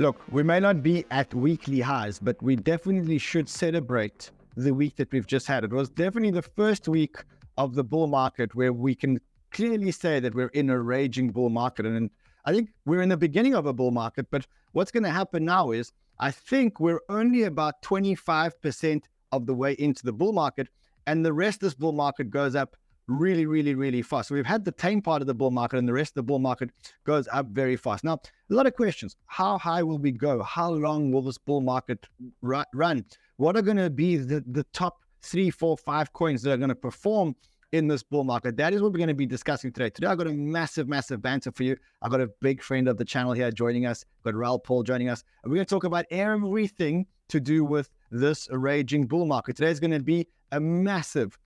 [0.00, 4.96] Look, we may not be at weekly highs, but we definitely should celebrate the week
[4.96, 5.62] that we've just had.
[5.62, 7.16] It was definitely the first week
[7.58, 11.50] of the bull market where we can clearly say that we're in a raging bull
[11.50, 11.84] market.
[11.84, 12.08] And
[12.46, 15.44] I think we're in the beginning of a bull market, but what's going to happen
[15.44, 20.68] now is I think we're only about 25% of the way into the bull market,
[21.06, 22.74] and the rest of this bull market goes up
[23.06, 24.28] really, really, really fast.
[24.28, 26.22] So we've had the tame part of the bull market, and the rest of the
[26.22, 26.70] bull market
[27.04, 28.04] goes up very fast.
[28.04, 28.14] Now,
[28.50, 29.16] a lot of questions.
[29.26, 30.42] How high will we go?
[30.42, 32.06] How long will this bull market
[32.42, 33.04] run?
[33.36, 36.68] What are going to be the, the top three, four, five coins that are going
[36.68, 37.34] to perform
[37.72, 38.56] in this bull market?
[38.56, 39.90] That is what we're going to be discussing today.
[39.90, 41.76] Today, I've got a massive, massive banter for you.
[42.02, 44.04] I've got a big friend of the channel here joining us.
[44.18, 45.24] I've got Raoul Pal joining us.
[45.42, 49.56] And we're going to talk about everything to do with this raging bull market.
[49.56, 51.38] Today is going to be a massive,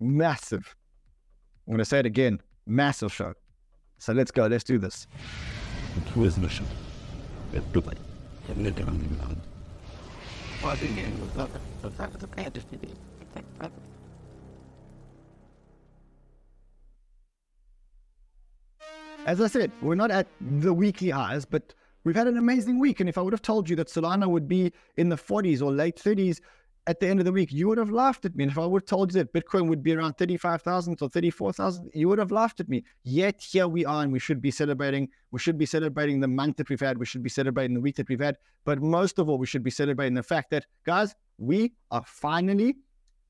[0.00, 0.74] massive,
[1.66, 3.34] I'm going to say it again, massive show.
[3.98, 4.46] So let's go.
[4.46, 5.06] Let's do this.
[19.26, 21.74] As I said, we're not at the weekly highs, but
[22.04, 23.00] we've had an amazing week.
[23.00, 25.70] And if I would have told you that Solana would be in the 40s or
[25.70, 26.40] late 30s
[26.88, 28.44] at the end of the week, you would have laughed at me.
[28.44, 31.90] And if I would have told you that Bitcoin would be around 35,000 or 34,000,
[31.92, 32.82] you would have laughed at me.
[33.04, 35.10] Yet here we are, and we should be celebrating.
[35.30, 36.96] We should be celebrating the month that we've had.
[36.96, 38.38] We should be celebrating the week that we've had.
[38.64, 42.76] But most of all, we should be celebrating the fact that, guys, we are finally,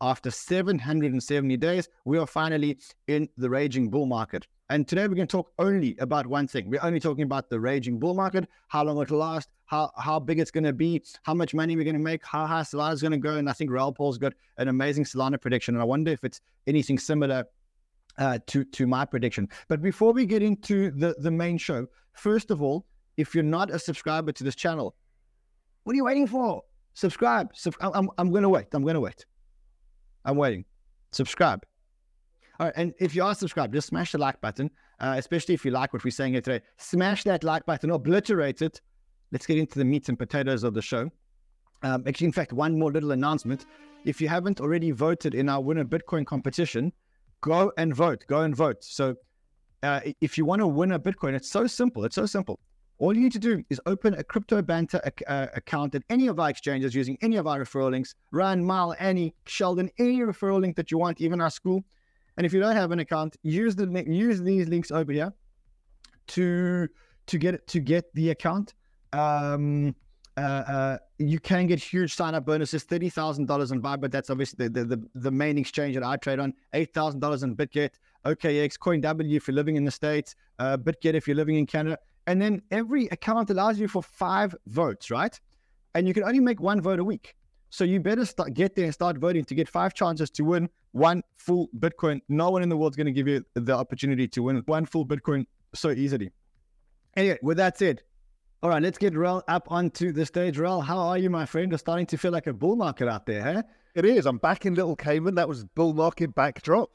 [0.00, 2.78] after 770 days, we are finally
[3.08, 4.46] in the raging bull market.
[4.70, 6.68] And today we're going to talk only about one thing.
[6.68, 10.38] We're only talking about the raging bull market, how long it'll last, how how big
[10.38, 13.12] it's going to be, how much money we're going to make, how high Solana's going
[13.12, 13.36] to go.
[13.36, 15.74] And I think Raoul Pal's got an amazing Solana prediction.
[15.74, 17.44] And I wonder if it's anything similar
[18.18, 19.48] uh, to to my prediction.
[19.68, 22.84] But before we get into the the main show, first of all,
[23.16, 24.94] if you're not a subscriber to this channel,
[25.84, 26.62] what are you waiting for?
[26.92, 27.48] Subscribe.
[27.54, 28.66] Sub- I'm I'm going to wait.
[28.72, 29.24] I'm going to wait.
[30.26, 30.66] I'm waiting.
[31.12, 31.64] Subscribe.
[32.58, 34.70] And if you are subscribed, just smash the like button,
[35.00, 36.64] uh, especially if you like what we're saying here today.
[36.76, 38.80] Smash that like button, obliterate it.
[39.30, 41.10] Let's get into the meat and potatoes of the show.
[41.82, 43.66] Um, actually, in fact, one more little announcement.
[44.04, 46.92] If you haven't already voted in our Winner Bitcoin competition,
[47.40, 48.24] go and vote.
[48.26, 48.82] Go and vote.
[48.82, 49.14] So,
[49.82, 52.04] uh, if you want to win a Bitcoin, it's so simple.
[52.04, 52.58] It's so simple.
[52.98, 56.26] All you need to do is open a crypto banter ac- uh, account at any
[56.26, 58.16] of our exchanges using any of our referral links.
[58.32, 61.84] Ryan, Mal, Annie, Sheldon, any referral link that you want, even our school.
[62.38, 65.32] And if you don't have an account, use the use these links over here
[66.28, 66.88] to
[67.26, 68.74] to get to get the account.
[69.12, 69.96] Um,
[70.36, 74.12] uh, uh, you can get huge sign up bonuses, thirty thousand dollars on Vibe, but
[74.12, 76.54] that's obviously the, the, the main exchange that I trade on.
[76.74, 77.90] Eight thousand dollars on BitGet,
[78.24, 81.98] OKX, CoinW if you're living in the states, uh, BitGet if you're living in Canada,
[82.28, 85.40] and then every account allows you for five votes, right?
[85.96, 87.34] And you can only make one vote a week.
[87.70, 90.70] So you better start get there and start voting to get five chances to win
[90.92, 92.20] one full Bitcoin.
[92.28, 94.86] No one in the world is going to give you the opportunity to win one
[94.86, 96.30] full Bitcoin so easily.
[97.16, 98.02] Anyway, with that said,
[98.62, 100.58] all right, let's get Raoul up onto the stage.
[100.58, 101.72] Raoul, how are you, my friend?
[101.72, 103.62] It's starting to feel like a bull market out there, huh?
[103.94, 104.26] It is.
[104.26, 105.34] I'm back in Little Cayman.
[105.36, 106.90] That was bull market backdrop.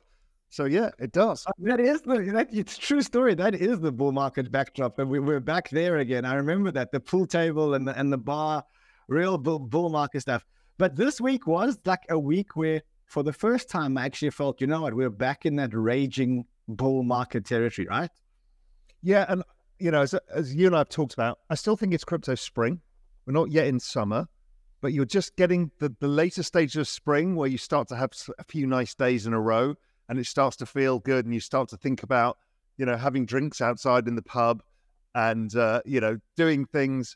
[0.49, 1.45] So yeah, it does.
[1.47, 3.33] Uh, that is the that, it's true story.
[3.33, 6.25] That is the bull market backdrop, and we, we're back there again.
[6.25, 8.63] I remember that the pool table and the and the bar,
[9.07, 10.45] real bull, bull market stuff.
[10.77, 14.59] But this week was like a week where, for the first time, I actually felt,
[14.59, 18.09] you know what, we're back in that raging bull market territory, right?
[19.03, 19.43] Yeah, and
[19.77, 22.33] you know, as, as you and I have talked about, I still think it's crypto
[22.33, 22.81] spring.
[23.27, 24.27] We're not yet in summer,
[24.81, 28.13] but you're just getting the, the later stages of spring where you start to have
[28.39, 29.75] a few nice days in a row
[30.09, 32.39] and it starts to feel good and you start to think about,
[32.77, 34.63] you know, having drinks outside in the pub
[35.13, 37.15] and, uh, you know, doing things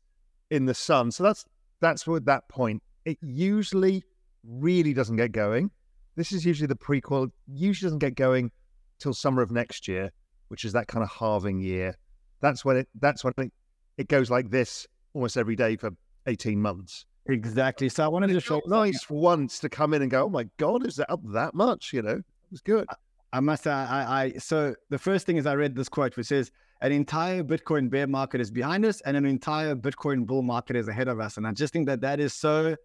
[0.52, 1.10] in the sun.
[1.10, 1.44] So that's,
[1.82, 4.04] that's what that point it usually
[4.44, 5.72] really doesn't get going.
[6.18, 7.32] This is usually the prequel.
[7.48, 8.52] Usually doesn't get going
[9.00, 10.12] till summer of next year,
[10.50, 11.96] which is that kind of halving year.
[12.42, 12.90] That's when it.
[13.00, 13.54] That's when it,
[13.98, 15.92] it goes like this almost every day for
[16.26, 17.06] eighteen months.
[17.28, 17.88] Exactly.
[17.90, 20.48] So I wanted to show nice for once to come in and go, oh my
[20.58, 21.94] god, is that up that much?
[21.94, 22.88] You know, it was good.
[23.32, 26.28] I must say, I, I so the first thing is I read this quote which
[26.28, 26.52] says
[26.82, 30.88] an entire Bitcoin bear market is behind us and an entire Bitcoin bull market is
[30.88, 32.76] ahead of us, and I just think that that is so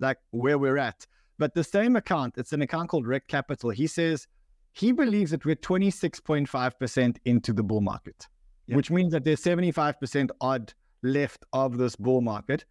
[0.00, 1.06] like where we're at.
[1.40, 3.70] But the same account, it's an account called Rekt Capital.
[3.70, 4.28] He says
[4.72, 8.28] he believes that we're 26.5% into the bull market,
[8.66, 8.76] yeah.
[8.76, 12.66] which means that there's 75% odd left of this bull market.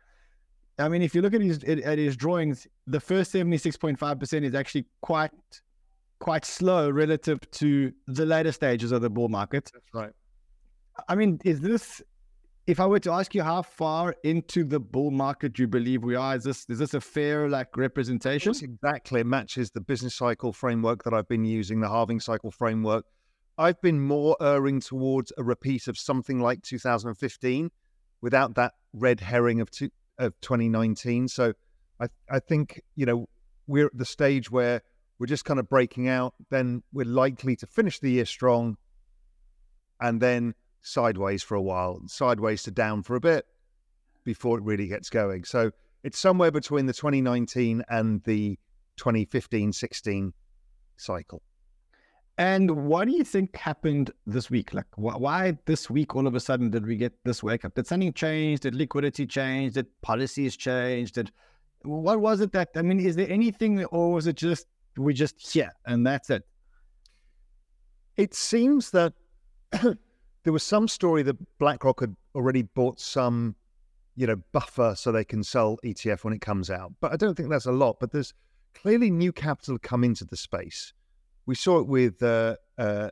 [0.78, 4.86] I mean, if you look at his at his drawings, the first 76.5% is actually
[5.02, 5.32] quite
[6.20, 9.72] quite slow relative to the later stages of the bull market.
[9.74, 10.12] That's right.
[11.08, 12.04] I mean, is this
[12.70, 16.14] if I were to ask you how far into the bull market you believe we
[16.14, 18.52] are, is this is this a fair like representation?
[18.52, 22.52] It's exactly it matches the business cycle framework that I've been using, the halving cycle
[22.52, 23.06] framework.
[23.58, 27.72] I've been more erring towards a repeat of something like 2015
[28.22, 29.90] without that red herring of two,
[30.20, 31.28] of 2019.
[31.28, 31.54] So
[32.00, 33.28] I I think, you know,
[33.66, 34.84] we're at the stage where
[35.18, 38.78] we're just kind of breaking out, then we're likely to finish the year strong
[40.00, 43.46] and then sideways for a while, sideways to down for a bit
[44.24, 45.44] before it really gets going.
[45.44, 45.72] So
[46.04, 48.58] it's somewhere between the 2019 and the
[48.98, 50.34] 2015 16
[50.98, 51.42] cycle.
[52.38, 54.74] And what do you think happened this week?
[54.74, 57.76] Like, wh- why this week all of a sudden did we get this wake up?
[57.76, 58.62] Did something change?
[58.62, 59.74] Did liquidity change?
[59.74, 61.12] Did policies change?
[61.12, 61.32] Did
[61.84, 63.00] what was it that I mean?
[63.00, 64.68] Is there anything, or was it just
[64.98, 66.44] we just here and that's it?
[68.16, 69.14] It seems that
[70.44, 73.56] there was some story that BlackRock had already bought some,
[74.16, 76.94] you know, buffer so they can sell ETF when it comes out.
[77.02, 77.98] But I don't think that's a lot.
[78.00, 78.34] But there's
[78.74, 80.94] clearly new capital come into the space.
[81.46, 83.10] We saw it with uh, uh,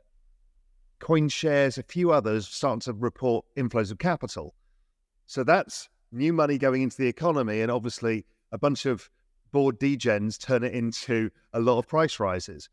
[1.00, 4.54] CoinShares, a few others starting to report inflows of capital.
[5.26, 9.10] So that's new money going into the economy, and obviously a bunch of
[9.52, 12.68] bored degens turn it into a lot of price rises.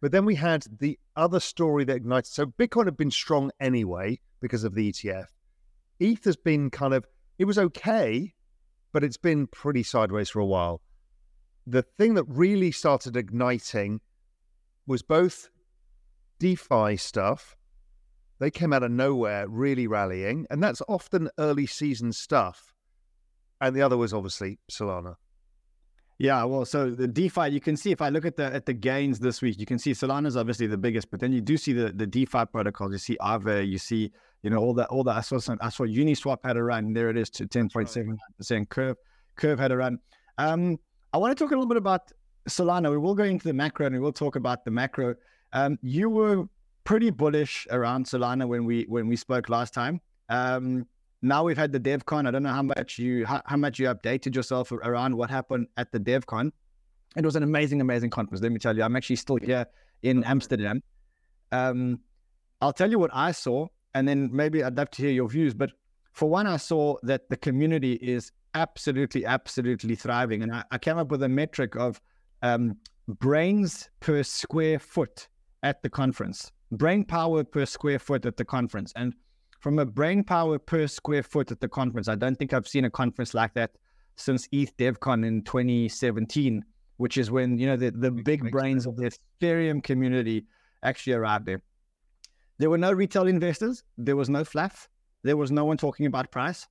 [0.00, 2.32] But then we had the other story that ignited.
[2.32, 5.26] So Bitcoin had been strong anyway because of the ETF.
[5.98, 7.04] ETH has been kind of,
[7.38, 8.34] it was okay,
[8.92, 10.80] but it's been pretty sideways for a while.
[11.66, 14.00] The thing that really started igniting
[14.86, 15.50] was both
[16.38, 17.56] DeFi stuff.
[18.38, 22.72] They came out of nowhere, really rallying, and that's often early season stuff.
[23.60, 25.16] And the other was obviously Solana.
[26.20, 28.72] Yeah, well, so the DeFi, you can see if I look at the at the
[28.72, 31.56] gains this week, you can see Solana is obviously the biggest, but then you do
[31.56, 32.90] see the, the DeFi protocols.
[32.90, 34.10] You see Aave, you see
[34.42, 36.92] you know all the all the I saw some, I saw Uniswap had a run.
[36.92, 38.68] There it is to ten point seven percent.
[38.68, 38.96] Curve
[39.36, 40.00] Curve had a run.
[40.38, 40.78] Um,
[41.12, 42.10] I want to talk a little bit about
[42.48, 42.90] Solana.
[42.90, 45.14] We will go into the macro and we will talk about the macro.
[45.52, 46.48] Um, you were
[46.82, 50.00] pretty bullish around Solana when we when we spoke last time.
[50.28, 50.84] Um,
[51.22, 52.26] now we've had the DevCon.
[52.26, 55.66] I don't know how much you how, how, much you updated yourself around what happened
[55.76, 56.52] at the DevCon.
[57.16, 58.42] It was an amazing, amazing conference.
[58.42, 59.66] Let me tell you, I'm actually still here
[60.02, 60.82] in Amsterdam.
[61.50, 62.00] Um,
[62.60, 65.54] I'll tell you what I saw, and then maybe I'd love to hear your views.
[65.54, 65.70] But
[66.12, 70.98] for one, I saw that the community is absolutely, absolutely thriving, and I, I came
[70.98, 72.00] up with a metric of
[72.42, 72.76] um,
[73.08, 75.28] brains per square foot
[75.62, 79.14] at the conference, brain power per square foot at the conference, and
[79.58, 82.08] from a brain power per square foot at the conference.
[82.08, 83.72] I don't think I've seen a conference like that
[84.16, 86.64] since ETH DevCon in 2017,
[86.96, 90.44] which is when you know the, the big brains of the Ethereum community
[90.82, 91.62] actually arrived there.
[92.58, 93.84] There were no retail investors.
[93.96, 94.88] There was no fluff.
[95.22, 96.66] There was no one talking about price.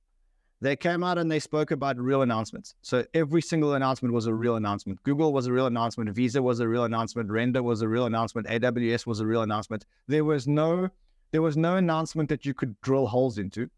[0.60, 2.74] They came out and they spoke about real announcements.
[2.82, 5.02] So every single announcement was a real announcement.
[5.04, 6.10] Google was a real announcement.
[6.10, 7.30] Visa was a real announcement.
[7.30, 8.48] Render was a real announcement.
[8.48, 9.86] AWS was a real announcement.
[10.08, 10.90] There was no
[11.30, 13.68] there was no announcement that you could drill holes into.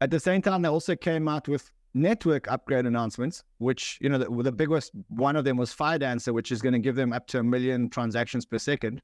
[0.00, 4.18] At the same time, they also came out with network upgrade announcements, which, you know,
[4.18, 7.26] the, the biggest one of them was Firedancer, which is going to give them up
[7.28, 9.00] to a million transactions per second.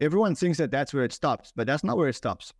[0.00, 2.52] Everyone thinks that that's where it stops, but that's not where it stops.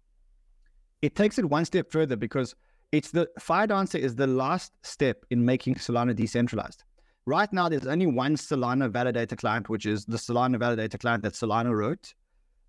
[1.00, 2.54] It takes it one step further because
[2.90, 6.84] it's the Firedancer is the last step in making Solana decentralized.
[7.24, 11.34] Right now, there's only one Solana validator client, which is the Solana validator client that
[11.34, 12.14] Solana wrote.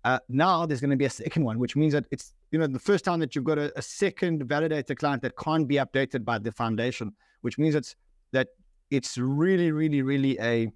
[0.04, 2.66] Uh, now there's going to be a second one, which means that it's you know
[2.66, 6.24] the first time that you've got a, a, second validator client that can't be updated
[6.24, 7.96] by the foundation, which means it's
[8.32, 8.48] that
[8.90, 10.70] it's really, really, really a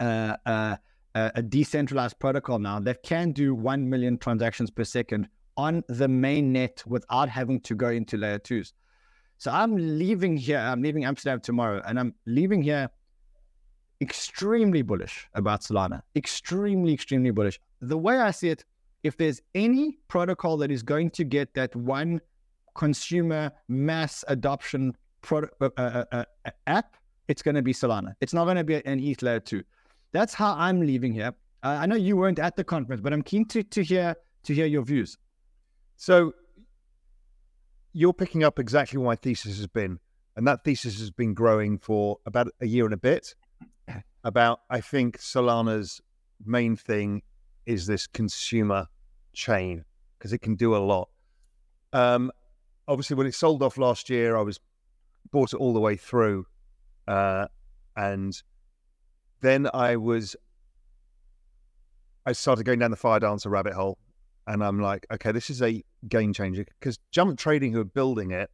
[0.00, 0.76] uh, uh,
[1.14, 5.26] a decentralized protocol now that can do one million transactions per second
[5.56, 8.74] on the main net without having to go into layer twos.
[9.38, 10.58] So I'm leaving here.
[10.58, 12.90] I'm leaving Amsterdam tomorrow, and I'm leaving here
[14.00, 16.02] extremely bullish about Solana.
[16.14, 17.58] Extremely, extremely bullish.
[17.80, 18.64] The way I see it,
[19.02, 22.20] if there's any protocol that is going to get that one
[22.74, 26.96] consumer mass adoption product, uh, uh, uh, uh app,
[27.28, 28.14] it's going to be Solana.
[28.20, 29.62] It's not going to be an ETH layer two.
[30.12, 31.34] That's how I'm leaving here.
[31.62, 34.14] Uh, I know you weren't at the conference, but I'm keen to to hear
[34.44, 35.18] to hear your views.
[35.96, 36.32] So
[37.92, 39.98] you're picking up exactly what my thesis has been,
[40.36, 43.34] and that thesis has been growing for about a year and a bit
[44.24, 46.00] about I think Solana's
[46.44, 47.22] main thing
[47.66, 48.86] is this consumer
[49.32, 49.84] chain
[50.18, 51.08] because it can do a lot.
[51.92, 52.32] Um,
[52.88, 54.60] obviously, when it sold off last year, I was
[55.30, 56.46] bought it all the way through,
[57.06, 57.46] uh,
[57.96, 58.40] and
[59.40, 60.36] then I was
[62.24, 63.98] I started going down the Firedancer rabbit hole,
[64.46, 68.30] and I'm like, okay, this is a game changer because Jump Trading, who are building
[68.30, 68.50] it,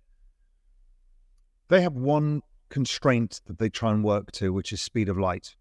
[1.68, 5.56] they have one constraint that they try and work to, which is speed of light.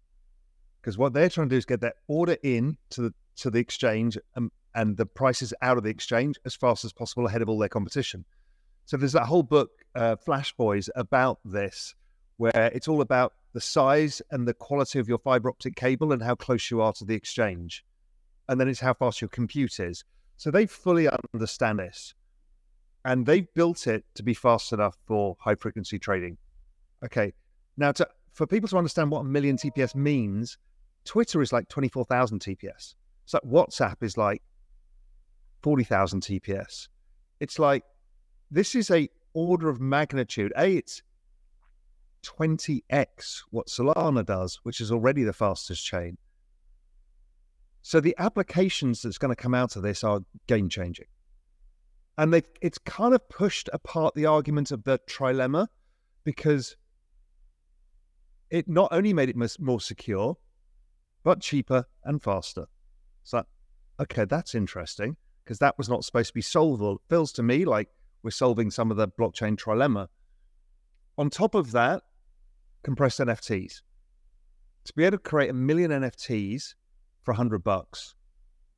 [0.82, 3.60] Because what they're trying to do is get that order in to the to the
[3.60, 7.48] exchange and, and the prices out of the exchange as fast as possible ahead of
[7.48, 8.24] all their competition.
[8.84, 11.94] So there's that whole book, uh, Flash Boys, about this,
[12.36, 16.22] where it's all about the size and the quality of your fiber optic cable and
[16.22, 17.84] how close you are to the exchange.
[18.48, 20.04] And then it's how fast your compute is.
[20.36, 22.14] So they fully understand this.
[23.04, 26.38] And they've built it to be fast enough for high frequency trading.
[27.04, 27.32] Okay.
[27.76, 30.58] Now, to, for people to understand what a million TPS means,
[31.04, 32.94] Twitter is like 24,000 TPS.
[33.24, 34.42] So WhatsApp is like
[35.62, 36.88] 40,000 TPS.
[37.40, 37.84] It's like,
[38.50, 40.52] this is a order of magnitude.
[40.56, 41.02] A, it's
[42.24, 46.18] 20x what Solana does, which is already the fastest chain.
[47.82, 51.06] So the applications that's going to come out of this are game changing.
[52.16, 55.66] And they've, it's kind of pushed apart the argument of the trilemma
[56.24, 56.76] because
[58.50, 60.36] it not only made it more secure,
[61.22, 62.66] but cheaper and faster.
[63.22, 63.44] So,
[64.00, 66.96] okay, that's interesting because that was not supposed to be solvable.
[66.96, 67.88] It feels to me like
[68.22, 70.08] we're solving some of the blockchain trilemma.
[71.18, 72.02] On top of that,
[72.82, 73.82] compressed NFTs.
[74.84, 76.74] To be able to create a million NFTs
[77.22, 78.14] for 100 bucks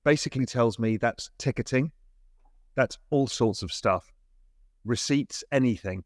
[0.04, 1.92] basically tells me that's ticketing,
[2.74, 4.12] that's all sorts of stuff,
[4.84, 6.04] receipts, anything.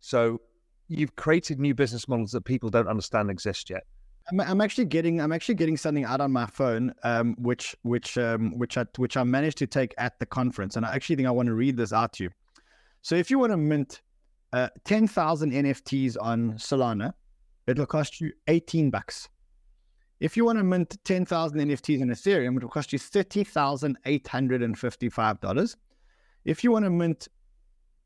[0.00, 0.40] So
[0.88, 3.84] you've created new business models that people don't understand exist yet.
[4.30, 8.16] I'm, I'm actually getting I'm actually getting something out on my phone, um, which which
[8.18, 11.28] um, which I which I managed to take at the conference, and I actually think
[11.28, 12.30] I want to read this out to you.
[13.02, 14.00] So if you want to mint
[14.54, 17.12] uh, 10,000 NFTs on Solana,
[17.66, 19.28] it'll cost you 18 bucks.
[20.20, 25.76] If you want to mint 10,000 NFTs in Ethereum, it'll cost you $30,855.
[26.44, 27.26] If you want to mint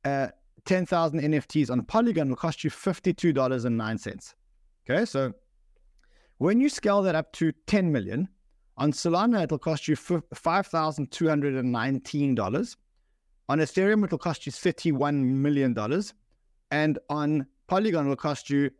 [0.05, 0.29] uh,
[0.65, 4.35] 10,000 NFTs on Polygon, it'll cost you $52.09.
[4.89, 5.35] Okay, so
[6.38, 8.28] when you scale that up to 10 million,
[8.76, 12.76] on Solana, it'll cost you $5,219.
[13.50, 15.75] On Ethereum, it'll cost you $31 million.
[16.71, 18.71] And on Polygon, it'll cost you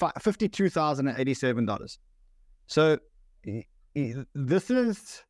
[0.00, 1.98] $52,087.
[2.66, 2.98] So
[4.34, 5.22] this is,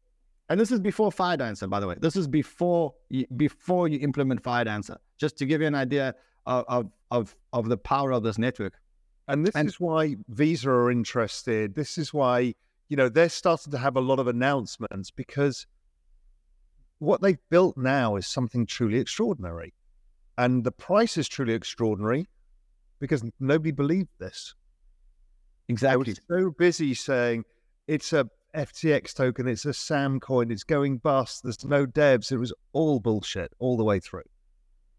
[0.48, 1.96] and this is before FireDancer, by the way.
[2.00, 6.14] This is before you, before you implement FireDancer, just to give you an idea
[6.46, 8.80] of, of, of the power of this network.
[9.28, 11.74] And this and, is why Visa are interested.
[11.74, 12.54] This is why,
[12.88, 15.66] you know, they're starting to have a lot of announcements because
[16.98, 19.74] what they've built now is something truly extraordinary.
[20.38, 22.28] And the price is truly extraordinary
[23.00, 24.54] because nobody believed this.
[25.68, 25.94] Exactly.
[25.94, 27.44] I was so busy saying
[27.88, 32.32] it's a FTX token, it's a SAM coin, it's going bust, there's no devs.
[32.32, 34.22] It was all bullshit all the way through.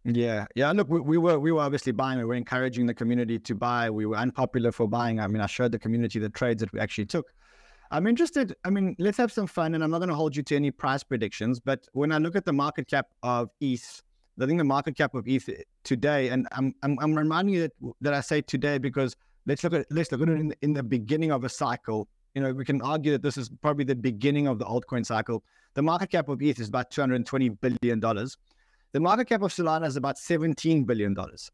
[0.08, 0.72] Yeah, yeah.
[0.72, 2.18] Look, we, we, were we were obviously buying.
[2.18, 3.90] We were encouraging the community to buy.
[3.90, 5.20] We were unpopular for buying.
[5.20, 7.34] I mean, I showed the community the trades that we actually took.
[7.92, 8.56] I'm interested.
[8.64, 10.72] I mean, let's have some fun, and I'm not going to hold you to any
[10.72, 11.60] price predictions.
[11.60, 14.02] But when I look at the market cap of ETH,
[14.42, 15.50] I think the market cap of ETH
[15.84, 19.14] today, and I'm I'm, I'm reminding you that, that I say today because
[19.46, 22.08] let's look at let's look at it in, in the beginning of a cycle.
[22.34, 25.44] You know, we can argue that this is probably the beginning of the altcoin cycle.
[25.74, 28.38] The market cap of ETH is about 220 billion dollars.
[28.94, 31.51] The market cap of Solana is about 17 billion dollars.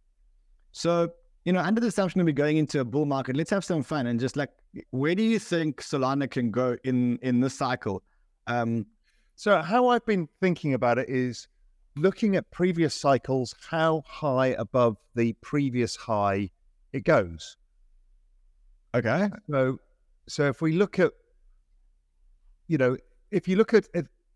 [0.72, 1.12] So
[1.46, 3.84] you know, under the assumption that we're going into a bull market, let's have some
[3.84, 4.50] fun and just like,
[4.92, 8.02] where do you think Solana can go in in this cycle?
[8.48, 8.86] Um,
[9.36, 11.48] so how I've been thinking about it is
[11.96, 16.50] looking at previous cycles, how high above the previous high
[16.94, 17.58] it goes.
[18.96, 19.30] Okay.
[19.50, 19.80] So,
[20.28, 21.12] so if we look at,
[22.68, 22.98] you know,
[23.32, 23.86] if you look at,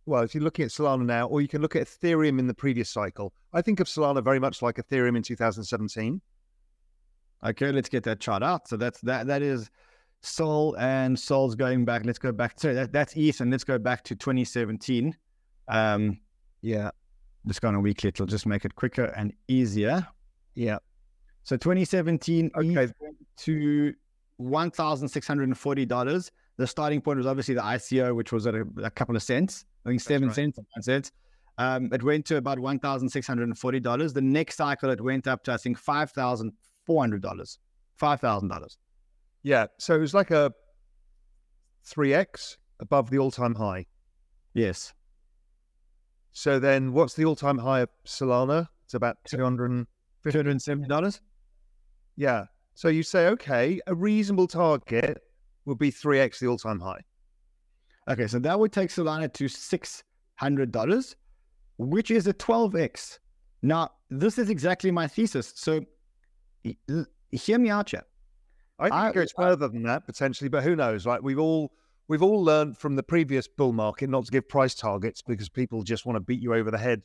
[0.08, 2.54] well, if you're looking at Solana now, or you can look at Ethereum in the
[2.54, 6.22] previous cycle, I think of Solana very much like Ethereum in 2017.
[7.46, 8.68] Okay, let's get that chart out.
[8.68, 9.28] So that's that.
[9.28, 9.70] That is
[10.22, 12.06] Sol and Sol's going back.
[12.06, 12.60] Let's go back.
[12.60, 15.16] Sorry, that, that's ETH, and let's go back to 2017.
[15.68, 16.20] Um,
[16.62, 16.90] yeah,
[17.46, 18.08] let's go on a weekly.
[18.08, 20.08] It'll just make it quicker and easier.
[20.56, 20.80] Yeah.
[21.44, 22.92] So 2017 okay.
[23.38, 23.94] to
[24.42, 26.32] $1,640.
[26.58, 29.66] The starting point was obviously the ICO, which was at a, a couple of cents,
[29.88, 30.36] I think seven right.
[30.36, 31.12] cents, one cent.
[31.58, 34.13] Um, it went to about $1,640.
[34.13, 36.51] The next cycle, it went up to, I think, $5,400,
[36.89, 38.77] $5,000.
[39.44, 39.67] Yeah.
[39.79, 40.51] So it was like a
[41.88, 43.86] 3x above the all time high.
[44.53, 44.94] Yes.
[46.34, 48.67] So then what's the all time high of Solana?
[48.84, 49.86] It's about $270.
[50.25, 51.20] $270?
[52.17, 52.44] Yeah.
[52.75, 55.17] So you say, okay, a reasonable target
[55.63, 57.00] would be 3x the all time high.
[58.08, 60.04] Okay, so that would take Solana to six
[60.36, 61.16] hundred dollars,
[61.78, 63.20] which is a twelve x.
[63.62, 65.52] Now, this is exactly my thesis.
[65.56, 65.82] So,
[66.64, 67.94] hear me out.
[68.80, 71.06] I think I, it goes further than that potentially, but who knows?
[71.06, 71.74] Like we've all
[72.08, 75.84] we've all learned from the previous bull market not to give price targets because people
[75.84, 77.02] just want to beat you over the head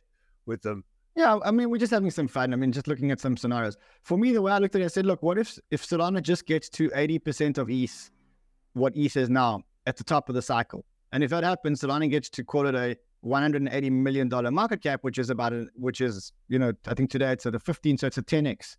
[0.47, 0.85] with them.
[1.15, 2.53] Yeah, I mean, we're just having some fun.
[2.53, 3.77] I mean, just looking at some scenarios.
[4.03, 6.23] For me, the way I looked at it, I said, look, what if if Solana
[6.23, 8.11] just gets to 80% of ETH,
[8.73, 10.85] what ETH is now at the top of the cycle?
[11.13, 15.01] And if that happens, Solana gets to call it a 180 million dollar market cap,
[15.03, 17.99] which is about a, which is, you know, I think today it's at a 15,
[17.99, 18.77] so it's a 10x.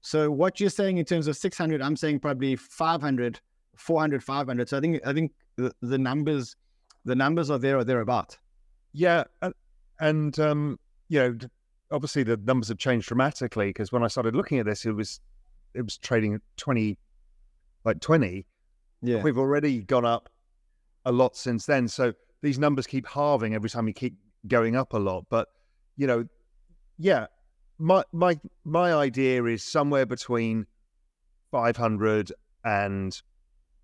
[0.00, 3.40] So what you're saying in terms of 600, I'm saying probably 500,
[3.76, 4.68] 400, 500.
[4.68, 6.56] So I think I think the, the numbers
[7.04, 8.36] the numbers are there or thereabout.
[8.92, 9.54] Yeah, and,
[10.00, 10.78] and um,
[11.08, 11.38] you know,
[11.90, 15.20] obviously the numbers have changed dramatically because when I started looking at this, it was
[15.74, 16.98] it was trading at twenty,
[17.84, 18.46] like twenty.
[19.02, 20.28] Yeah, we've already gone up
[21.06, 21.88] a lot since then.
[21.88, 25.24] So these numbers keep halving every time you keep going up a lot.
[25.30, 25.48] But
[25.96, 26.26] you know,
[26.98, 27.26] yeah,
[27.78, 30.66] my my my idea is somewhere between
[31.50, 32.32] five hundred
[32.64, 33.18] and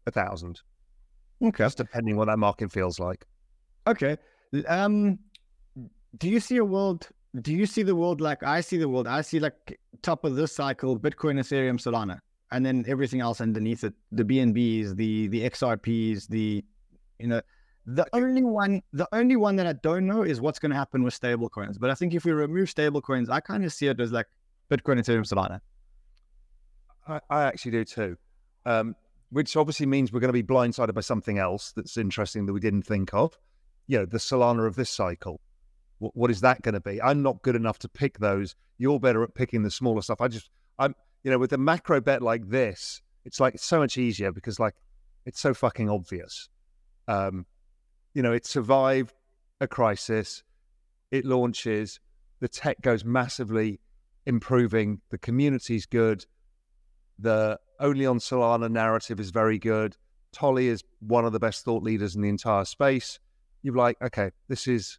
[0.06, 0.60] a thousand.
[1.42, 3.24] Okay, just depending on what that market feels like.
[3.86, 4.16] Okay.
[4.68, 5.18] Um,
[6.18, 7.08] do you see a world
[7.40, 9.06] do you see the world like I see the world?
[9.06, 12.18] I see like top of this cycle, Bitcoin, Ethereum, Solana,
[12.50, 16.62] and then everything else underneath it, the BNBs, the the XRPs, the
[17.22, 17.40] you know,
[17.86, 21.02] the only one the only one that I don't know is what's going to happen
[21.02, 21.78] with stable coins.
[21.78, 24.26] But I think if we remove stable coins, I kind of see it as like
[24.70, 25.60] Bitcoin, Ethereum, Solana.
[27.08, 28.16] I, I actually do too.
[28.64, 28.94] Um,
[29.30, 32.60] which obviously means we're going to be blindsided by something else that's interesting that we
[32.60, 33.36] didn't think of.
[33.86, 35.40] You know, the Solana of this cycle
[36.02, 37.00] what, what is that going to be?
[37.00, 38.56] I'm not good enough to pick those.
[38.76, 40.20] You're better at picking the smaller stuff.
[40.20, 43.96] I just, I'm, you know, with a macro bet like this, it's like so much
[43.96, 44.74] easier because like
[45.24, 46.48] it's so fucking obvious.
[47.12, 47.46] Um,
[48.14, 49.14] you know, it survived
[49.60, 50.42] a crisis.
[51.10, 52.00] It launches.
[52.40, 53.80] The tech goes massively
[54.26, 55.00] improving.
[55.10, 56.24] The community's good.
[57.18, 59.96] The only on Solana narrative is very good.
[60.34, 63.18] Toly is one of the best thought leaders in the entire space.
[63.62, 64.98] You're like, okay, this is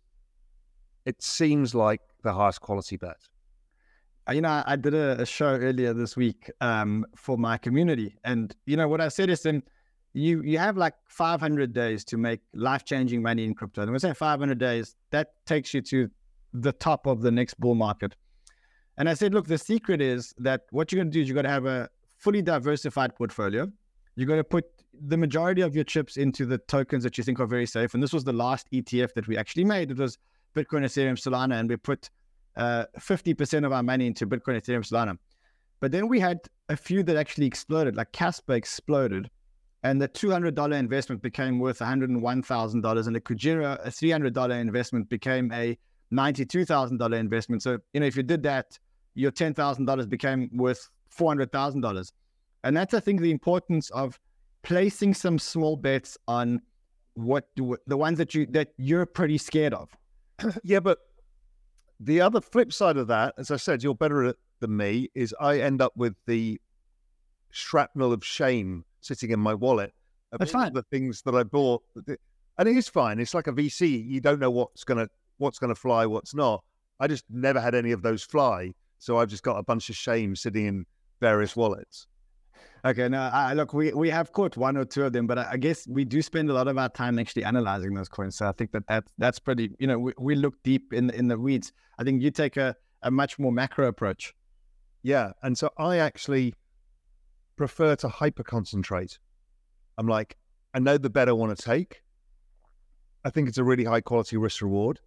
[1.05, 3.17] it seems like the highest quality bet.
[4.29, 8.55] Uh, you know, I did a, show earlier this week um, for my community, and
[8.65, 9.63] you know what I said is, then
[10.13, 13.81] you you have like 500 days to make life changing money in crypto.
[13.81, 16.09] And when I say 500 days, that takes you to
[16.53, 18.15] the top of the next bull market.
[18.97, 21.33] And I said, look, the secret is that what you're going to do is you're
[21.33, 23.71] going to have a fully diversified portfolio.
[24.15, 24.65] You're going to put
[25.07, 27.95] the majority of your chips into the tokens that you think are very safe.
[27.95, 29.89] And this was the last ETF that we actually made.
[29.89, 30.19] It was
[30.55, 32.11] Bitcoin, Ethereum, Solana, and we put
[32.55, 35.17] uh, 50% of our money into Bitcoin, Ethereum, Solana.
[35.79, 39.29] But then we had a few that actually exploded, like Casper exploded.
[39.83, 43.07] And the $200 investment became worth $101,000.
[43.07, 45.77] And the Kujira, a $300 investment, became a
[46.13, 47.63] $92,000 investment.
[47.63, 48.79] So, you know, if you did that,
[49.15, 52.11] your $10,000 became worth $400,000.
[52.63, 54.19] And that's, I think, the importance of
[54.61, 56.61] placing some small bets on
[57.15, 59.89] what the ones that you that you're pretty scared of.
[60.63, 60.99] yeah, but
[61.99, 65.35] the other flip side of that, as I said, you're better at than me, is
[65.39, 66.59] I end up with the
[67.51, 69.93] shrapnel of shame sitting in my wallet.
[70.31, 70.73] That's fine.
[70.73, 71.83] The things that I bought,
[72.57, 73.19] and it is fine.
[73.19, 74.03] It's like a VC.
[74.07, 76.63] You don't know what's gonna what's gonna fly, what's not.
[76.99, 79.95] I just never had any of those fly, so I've just got a bunch of
[79.95, 80.85] shame sitting in
[81.19, 82.07] various wallets.
[82.85, 85.51] Okay, now I, look, we, we have caught one or two of them, but I,
[85.51, 88.35] I, guess we do spend a lot of our time actually analyzing those coins.
[88.35, 91.29] So I think that, that that's pretty, you know, we, we look deep in in
[91.29, 91.71] the weeds.
[91.97, 94.33] I think you take a, a much more macro approach.
[95.01, 96.55] Yeah, and so I actually
[97.55, 99.19] prefer to hyper concentrate.
[99.97, 100.37] I'm like,
[100.73, 102.01] I know the bet I want to take.
[103.25, 104.99] I think it's a really high quality risk reward.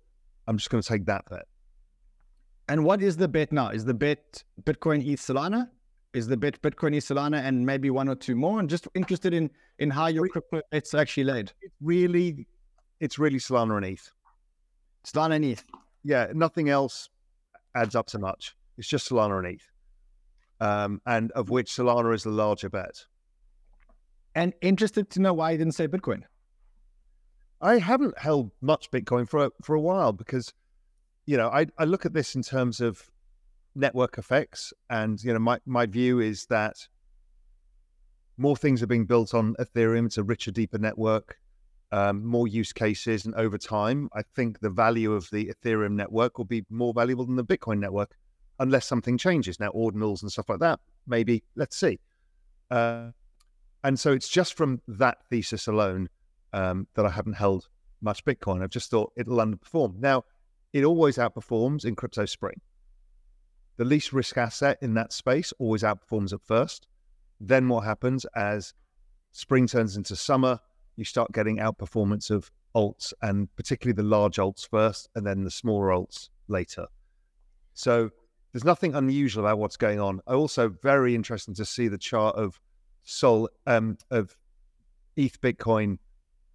[0.46, 1.46] I'm just going to take that bet.
[2.68, 3.70] And what is the bet now?
[3.70, 5.68] Is the bet Bitcoin ETH Solana?
[6.16, 8.58] is the bit Bitcoin ETH Solana and maybe one or two more.
[8.58, 11.52] I'm just interested in in how your crypto it's actually laid.
[11.60, 12.46] It's really,
[13.00, 14.10] it's really Solana and ETH.
[15.06, 15.64] Solana and ETH.
[16.04, 17.10] Yeah, nothing else
[17.74, 18.56] adds up to much.
[18.78, 19.68] It's just Solana and ETH,
[20.60, 23.04] um, and of which Solana is the larger bet.
[24.34, 26.22] And interested to know why you didn't say Bitcoin.
[27.60, 30.52] I haven't held much Bitcoin for a, for a while because,
[31.24, 33.10] you know, I, I look at this in terms of
[33.76, 34.72] network effects.
[34.90, 36.76] And you know, my my view is that
[38.36, 40.06] more things are being built on Ethereum.
[40.06, 41.38] It's a richer, deeper network,
[41.92, 46.38] um, more use cases, and over time, I think the value of the Ethereum network
[46.38, 48.16] will be more valuable than the Bitcoin network,
[48.58, 49.60] unless something changes.
[49.60, 51.42] Now, ordinals and stuff like that, maybe.
[51.54, 51.98] Let's see.
[52.70, 53.10] Uh,
[53.84, 56.08] and so it's just from that thesis alone
[56.52, 57.68] um, that I haven't held
[58.00, 58.62] much Bitcoin.
[58.62, 59.98] I've just thought it'll underperform.
[59.98, 60.24] Now,
[60.72, 62.60] it always outperforms in crypto spring.
[63.76, 66.86] The least risk asset in that space always outperforms at first.
[67.40, 68.72] Then what happens as
[69.32, 70.58] spring turns into summer,
[70.96, 75.50] you start getting outperformance of alts and particularly the large alts first and then the
[75.50, 76.86] smaller alts later.
[77.74, 78.10] So
[78.56, 80.22] there's nothing unusual about what's going on.
[80.26, 82.58] I also very interesting to see the chart of
[83.04, 84.34] Sol um, of
[85.14, 85.98] ETH Bitcoin,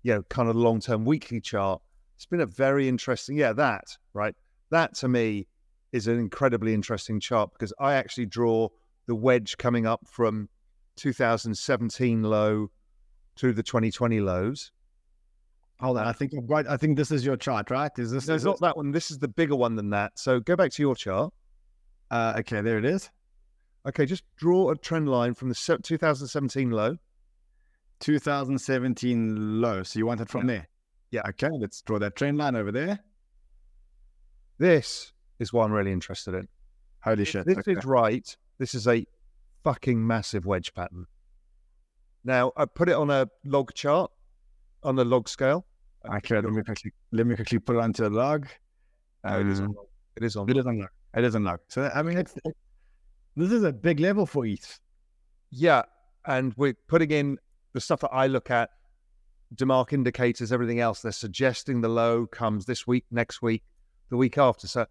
[0.01, 1.79] you know, kind of long term weekly chart.
[2.15, 3.83] It's been a very interesting, yeah, that
[4.15, 4.33] right.
[4.71, 5.45] That to me
[5.91, 8.69] is an incredibly interesting chart because I actually draw
[9.05, 10.49] the wedge coming up from
[10.95, 12.71] 2017 low
[13.35, 14.71] to the 2020 lows.
[15.79, 16.67] Hold on, I think I've.
[16.67, 17.91] I think this is your chart, right?
[17.99, 18.27] Is this?
[18.27, 18.91] No, is it's not that one.
[18.91, 20.17] This is the bigger one than that.
[20.17, 21.31] So go back to your chart.
[22.11, 23.09] Uh, okay, there it is.
[23.87, 26.97] Okay, just draw a trend line from the 2017 low.
[28.01, 29.81] 2017 low.
[29.83, 30.67] So you want it from there?
[31.11, 31.21] Yeah.
[31.29, 32.99] Okay, let's draw that trend line over there.
[34.57, 36.47] This is what I'm really interested in.
[37.03, 37.45] Holy shit.
[37.45, 37.71] this okay.
[37.71, 38.37] is right.
[38.59, 39.03] This is a
[39.63, 41.07] fucking massive wedge pattern.
[42.23, 44.11] Now I put it on a log chart,
[44.83, 45.65] on the log scale.
[46.05, 48.47] Okay, let me quickly let me quickly put it onto the log.
[49.23, 49.87] No, it is on log.
[50.17, 50.47] It is on.
[50.47, 50.89] log.
[51.13, 51.59] Doesn't It on log.
[51.67, 52.55] So I mean, it's, it-
[53.35, 54.79] this is a big level for ETH.
[55.51, 55.83] Yeah,
[56.25, 57.37] and we're putting in
[57.73, 58.69] the stuff that I look at,
[59.55, 61.01] Demark indicators, everything else.
[61.01, 63.63] They're suggesting the low comes this week, next week,
[64.09, 64.67] the week after.
[64.67, 64.85] So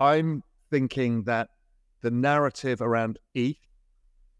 [0.00, 1.48] I'm thinking that
[2.02, 3.56] the narrative around ETH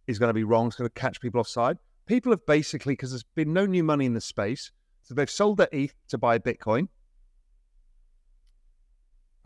[0.07, 0.67] is going to be wrong.
[0.69, 1.79] It's going to catch people offside.
[2.07, 5.59] People have basically, because there's been no new money in the space, so they've sold
[5.59, 6.89] their ETH to buy Bitcoin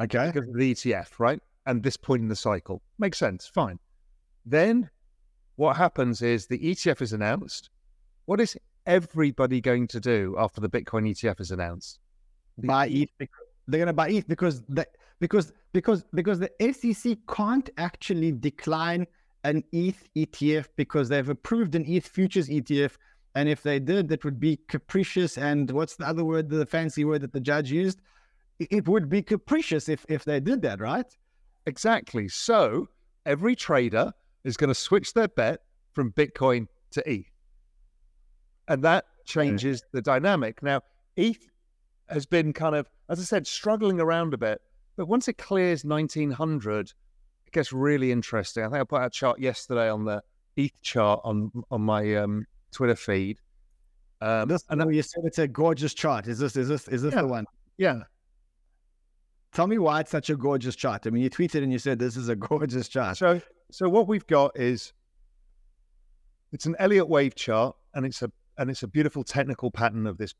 [0.01, 0.27] Okay.
[0.33, 1.41] because of the ETF, right?
[1.67, 3.47] And this point in the cycle makes sense.
[3.53, 3.79] Fine.
[4.45, 4.89] Then
[5.57, 7.71] what happens is the ETF is announced.
[8.27, 11.99] What is everybody going to do after the Bitcoin ETF is announced?
[12.59, 13.11] buy ETH.
[13.69, 14.87] They're gonna buy ETH because the
[15.21, 19.07] because because because the SEC can't actually decline
[19.45, 22.97] an ETH ETF because they've approved an ETH futures ETF,
[23.35, 25.39] and if they did, that would be capricious.
[25.39, 28.01] And what's the other word, the fancy word that the judge used?
[28.59, 31.07] It would be capricious if if they did that, right?
[31.67, 32.29] Exactly.
[32.29, 32.89] So
[33.25, 34.13] every trader
[34.45, 35.61] is going to switch their bet
[35.93, 37.27] from Bitcoin to ETH.
[38.69, 40.63] And that changes the dynamic.
[40.63, 40.81] Now,
[41.17, 41.49] ETH
[42.09, 44.61] has been kind of, as I said, struggling around a bit.
[44.97, 46.93] But once it clears 1900,
[47.47, 48.65] it gets really interesting.
[48.65, 50.23] I think I put out a chart yesterday on the
[50.57, 53.39] ETH chart on on my um, Twitter feed.
[54.21, 56.27] Um, This, and and you said it's a gorgeous chart.
[56.29, 57.23] Is this is this is this Yeah.
[57.23, 57.45] the one?
[57.77, 58.01] yeah,
[59.57, 61.07] Tell me why it's such a gorgeous chart.
[61.07, 63.17] I mean, you tweeted and you said this is a gorgeous chart.
[63.17, 63.41] So,
[63.71, 64.93] so what we've got is
[66.53, 70.19] it's an Elliott wave chart, and it's a and it's a beautiful technical pattern of
[70.19, 70.35] this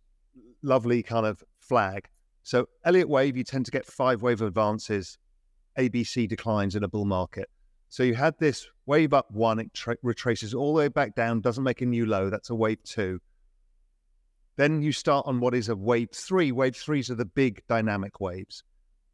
[0.63, 2.11] lovely kind of flag.
[2.43, 5.17] So, Elliott wave, you tend to get five wave advances,
[5.79, 7.49] ABC declines in a bull market.
[7.89, 11.41] So you had this wave up one, it tra- retraces all the way back down,
[11.41, 12.29] doesn't make a new low.
[12.29, 13.21] That's a wave two.
[14.57, 16.53] Then you start on what is a wave three.
[16.53, 18.63] Wave threes are the big dynamic waves,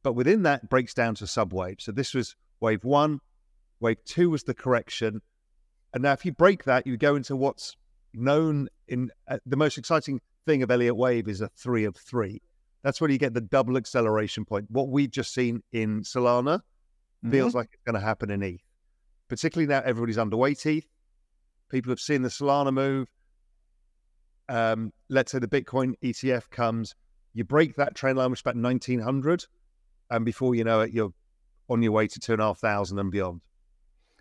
[0.03, 1.85] but within that breaks down to subwaves.
[1.85, 3.21] So this was wave one,
[3.83, 5.21] Wave two was the correction.
[5.93, 7.77] And now, if you break that, you go into what's
[8.15, 12.41] known in uh, the most exciting thing of Elliott Wave is a three of three.
[12.83, 14.67] That's where you get the double acceleration point.
[14.71, 16.61] What we've just seen in Solana
[17.31, 18.61] feels like it's going to happen in ETH.
[19.29, 20.87] Particularly now, everybody's underweight ETH.
[21.69, 23.09] People have seen the Solana move.
[24.49, 26.95] Um, let's say the Bitcoin ETF comes,
[27.35, 29.47] you break that trend line, which is about 1900,
[30.13, 31.13] and before you know it, you're
[31.69, 33.41] on your way to two and a half thousand and beyond.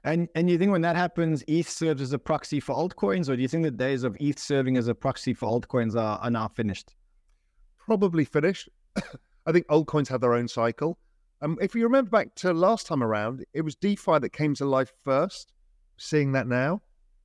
[0.03, 3.35] And and you think when that happens, ETH serves as a proxy for altcoins, or
[3.35, 6.31] do you think the days of ETH serving as a proxy for altcoins are, are
[6.31, 6.95] now finished?
[7.77, 8.69] Probably finished.
[9.45, 10.97] I think altcoins have their own cycle.
[11.43, 14.65] Um, if you remember back to last time around, it was DeFi that came to
[14.65, 15.53] life first.
[15.97, 16.81] Seeing that now,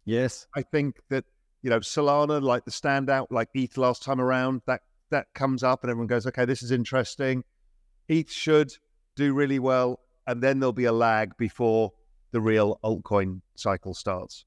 [0.06, 0.46] Yes.
[0.54, 1.24] I think that
[1.62, 5.82] you know Solana, like the standout, like ETH last time around, that that comes up
[5.82, 7.44] and everyone goes, okay, this is interesting.
[8.08, 8.72] ETH should
[9.14, 11.92] do really well, and then there'll be a lag before
[12.32, 14.44] the real altcoin cycle starts.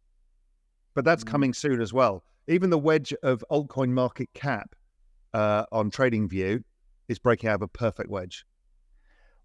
[0.93, 1.27] But that's Mm.
[1.27, 2.23] coming soon as well.
[2.47, 4.75] Even the wedge of altcoin market cap
[5.33, 6.63] uh, on TradingView
[7.07, 8.45] is breaking out of a perfect wedge.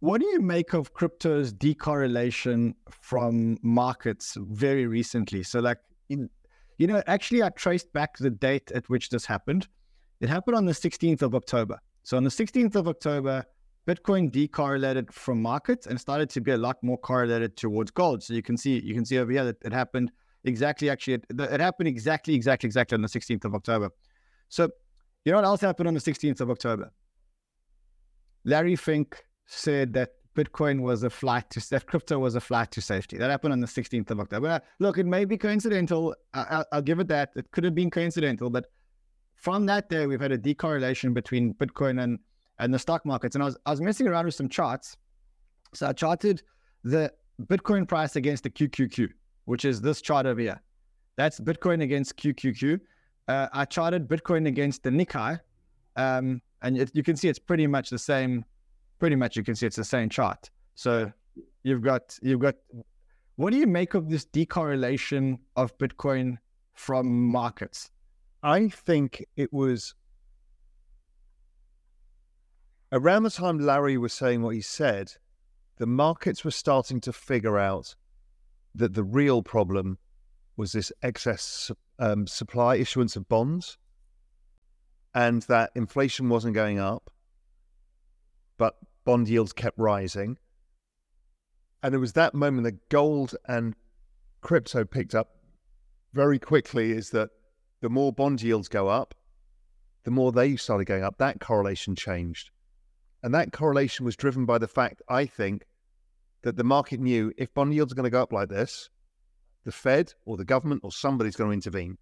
[0.00, 5.42] What do you make of crypto's decorrelation from markets very recently?
[5.42, 6.28] So, like, in,
[6.78, 9.68] you know, actually, I traced back the date at which this happened.
[10.20, 11.78] It happened on the 16th of October.
[12.02, 13.44] So, on the 16th of October,
[13.86, 18.22] Bitcoin decorrelated from markets and started to be a lot more correlated towards gold.
[18.22, 20.10] So you can see, you can see over here that it happened
[20.44, 20.88] exactly.
[20.88, 23.90] Actually, it, it happened exactly, exactly, exactly on the 16th of October.
[24.48, 24.70] So,
[25.24, 26.90] you know what else happened on the 16th of October?
[28.44, 32.80] Larry Fink said that Bitcoin was a flight to that crypto was a flight to
[32.80, 33.16] safety.
[33.16, 34.60] That happened on the 16th of October.
[34.80, 36.14] Look, it may be coincidental.
[36.32, 37.30] I, will give it that.
[37.36, 38.66] It could have been coincidental, but
[39.36, 42.18] from that day, we've had a decorrelation between Bitcoin and
[42.58, 43.34] and the stock markets.
[43.34, 44.96] And I was I was messing around with some charts.
[45.74, 46.42] So I charted
[46.84, 47.12] the
[47.42, 49.08] Bitcoin price against the QQQ,
[49.46, 50.60] which is this chart over here.
[51.16, 52.80] That's Bitcoin against QQQ.
[53.26, 55.40] Uh, I charted Bitcoin against the Nikkei,
[55.96, 58.44] um, and it, you can see it's pretty much the same.
[58.98, 60.50] Pretty much, you can see it's the same chart.
[60.74, 61.12] So
[61.62, 62.56] you've got you've got.
[63.36, 66.36] What do you make of this decorrelation of Bitcoin
[66.74, 67.90] from markets?
[68.44, 69.94] I think it was
[72.92, 75.12] around the time Larry was saying what he said,
[75.78, 77.94] the markets were starting to figure out
[78.74, 79.98] that the real problem
[80.56, 83.76] was this excess um, supply issuance of bonds
[85.14, 87.10] and that inflation wasn't going up,
[88.58, 90.38] but bond yields kept rising.
[91.82, 93.74] And it was that moment that gold and
[94.40, 95.36] crypto picked up
[96.12, 97.30] very quickly is that
[97.80, 99.14] the more bond yields go up,
[100.04, 101.18] the more they started going up.
[101.18, 102.50] That correlation changed.
[103.24, 105.64] And that correlation was driven by the fact, I think,
[106.42, 108.90] that the market knew if bond yields are going to go up like this,
[109.64, 111.96] the Fed or the government or somebody's going to intervene.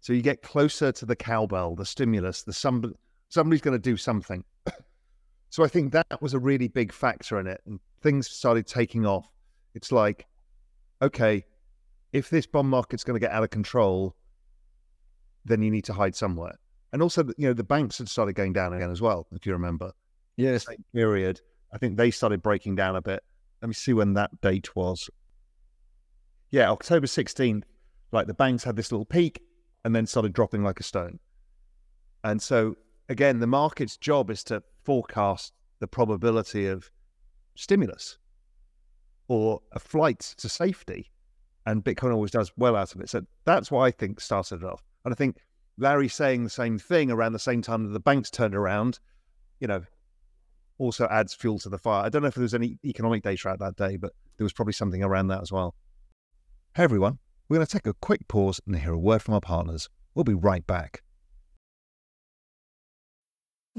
[0.00, 2.94] So you get closer to the cowbell, the stimulus, the somebody,
[3.28, 4.44] somebody's going to do something.
[5.50, 7.60] so I think that was a really big factor in it.
[7.66, 9.26] And things started taking off.
[9.74, 10.26] It's like,
[11.02, 11.44] okay,
[12.12, 14.14] if this bond market's going to get out of control,
[15.44, 16.56] then you need to hide somewhere.
[16.92, 19.52] And also, you know, the banks had started going down again as well, if you
[19.54, 19.92] remember.
[20.40, 20.66] Yes.
[20.66, 21.40] Same period.
[21.72, 23.22] I think they started breaking down a bit.
[23.62, 25.08] Let me see when that date was.
[26.50, 27.62] Yeah, October 16th,
[28.12, 29.42] like the banks had this little peak
[29.84, 31.18] and then started dropping like a stone.
[32.24, 32.76] And so,
[33.08, 36.90] again, the market's job is to forecast the probability of
[37.54, 38.18] stimulus
[39.28, 41.10] or a flight to safety.
[41.66, 43.10] And Bitcoin always does well out of it.
[43.10, 44.82] So that's what I think started it off.
[45.04, 45.36] And I think
[45.78, 48.98] Larry saying the same thing around the same time that the banks turned around,
[49.60, 49.82] you know,
[50.80, 52.04] also adds fuel to the fire.
[52.04, 54.52] I don't know if there was any economic data out that day, but there was
[54.52, 55.74] probably something around that as well.
[56.74, 59.40] Hey everyone, we're going to take a quick pause and hear a word from our
[59.40, 59.88] partners.
[60.14, 61.02] We'll be right back.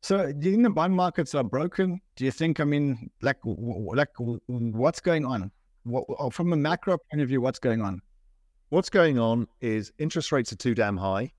[0.00, 2.00] So, do you think the bond markets are broken?
[2.16, 4.08] Do you think, I mean, like, like,
[4.46, 5.50] what's going on?
[5.82, 8.00] What, oh, from a macro point of view, what's going on?
[8.68, 11.32] What's going on is interest rates are too damn high,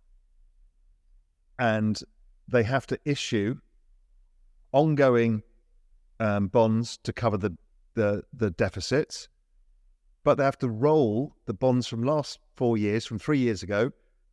[1.58, 2.00] and
[2.48, 3.56] they have to issue
[4.72, 5.43] ongoing
[6.19, 7.56] um, bonds to cover the,
[7.93, 9.30] the the deficits,
[10.24, 13.91] but they have to roll the bonds from last four years, from three years ago,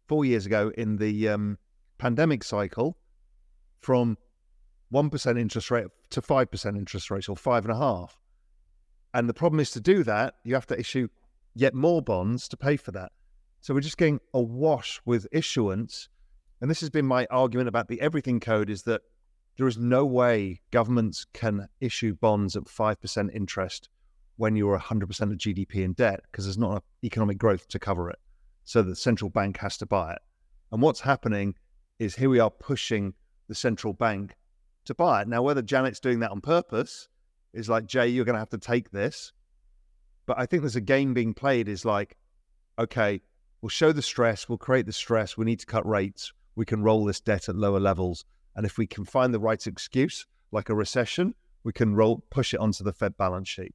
[0.09, 1.59] four years ago in the um,
[1.99, 2.97] pandemic cycle
[3.81, 4.17] from
[4.93, 8.19] 1% interest rate to 5% interest rate or five and a half.
[9.15, 11.09] And the problem is to do that, you have to issue
[11.55, 13.12] yet more bonds to pay for that.
[13.61, 16.09] So we're just getting awash with issuance.
[16.61, 19.03] And this has been my argument about the everything code is that
[19.57, 23.89] there is no way governments can issue bonds at 5% interest
[24.37, 28.11] when you're 100% of GDP in debt because there's not enough economic growth to cover
[28.11, 28.19] it.
[28.65, 30.23] So the central bank has to buy it.
[30.73, 31.55] And what's happening
[31.99, 33.15] is here we are pushing
[33.49, 34.35] the central bank
[34.85, 35.29] to buy it.
[35.29, 37.09] Now, whether Janet's doing that on purpose
[37.53, 39.33] is like, Jay, you're going to have to take this.
[40.27, 42.17] But I think there's a game being played is like,
[42.79, 43.21] okay,
[43.63, 46.83] we'll show the stress, we'll create the stress, we need to cut rates, we can
[46.83, 48.25] roll this debt at lower levels.
[48.57, 52.55] And if we can find the right excuse, like a recession, we can roll push
[52.55, 53.75] it onto the Fed balance sheet.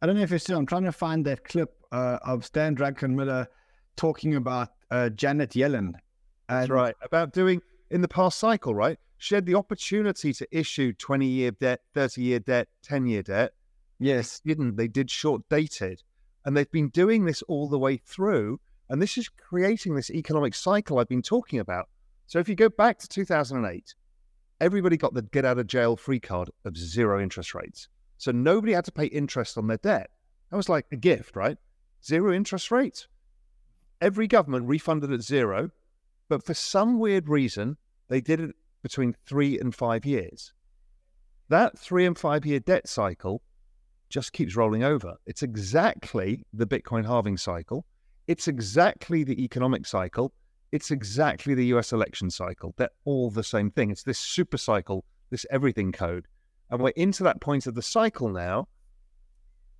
[0.00, 2.76] I don't know if you see, I'm trying to find that clip uh, of Stan
[2.76, 3.46] Druckenmiller
[3.96, 5.94] talking about uh, Janet Yellen.
[6.48, 6.94] And That's right.
[7.02, 8.98] About doing in the past cycle, right?
[9.18, 13.52] She had the opportunity to issue 20 year debt, 30 year debt, 10 year debt.
[13.98, 14.40] Yes.
[14.44, 14.76] Didn't.
[14.76, 16.02] They did short dated.
[16.44, 18.60] And they've been doing this all the way through.
[18.88, 21.88] And this is creating this economic cycle I've been talking about.
[22.26, 23.94] So if you go back to 2008,
[24.60, 27.88] everybody got the get out of jail free card of zero interest rates.
[28.18, 30.10] So nobody had to pay interest on their debt.
[30.50, 31.56] That was like a gift, right?
[32.04, 33.08] Zero interest rates.
[34.00, 35.70] Every government refunded at zero.
[36.28, 37.76] But for some weird reason,
[38.08, 40.52] they did it between three and five years.
[41.48, 43.42] That three and five year debt cycle
[44.08, 45.14] just keeps rolling over.
[45.26, 47.84] It's exactly the Bitcoin halving cycle.
[48.26, 50.32] It's exactly the economic cycle.
[50.72, 52.74] It's exactly the US election cycle.
[52.76, 53.90] They're all the same thing.
[53.90, 56.26] It's this super cycle, this everything code.
[56.70, 58.68] And we're into that point of the cycle now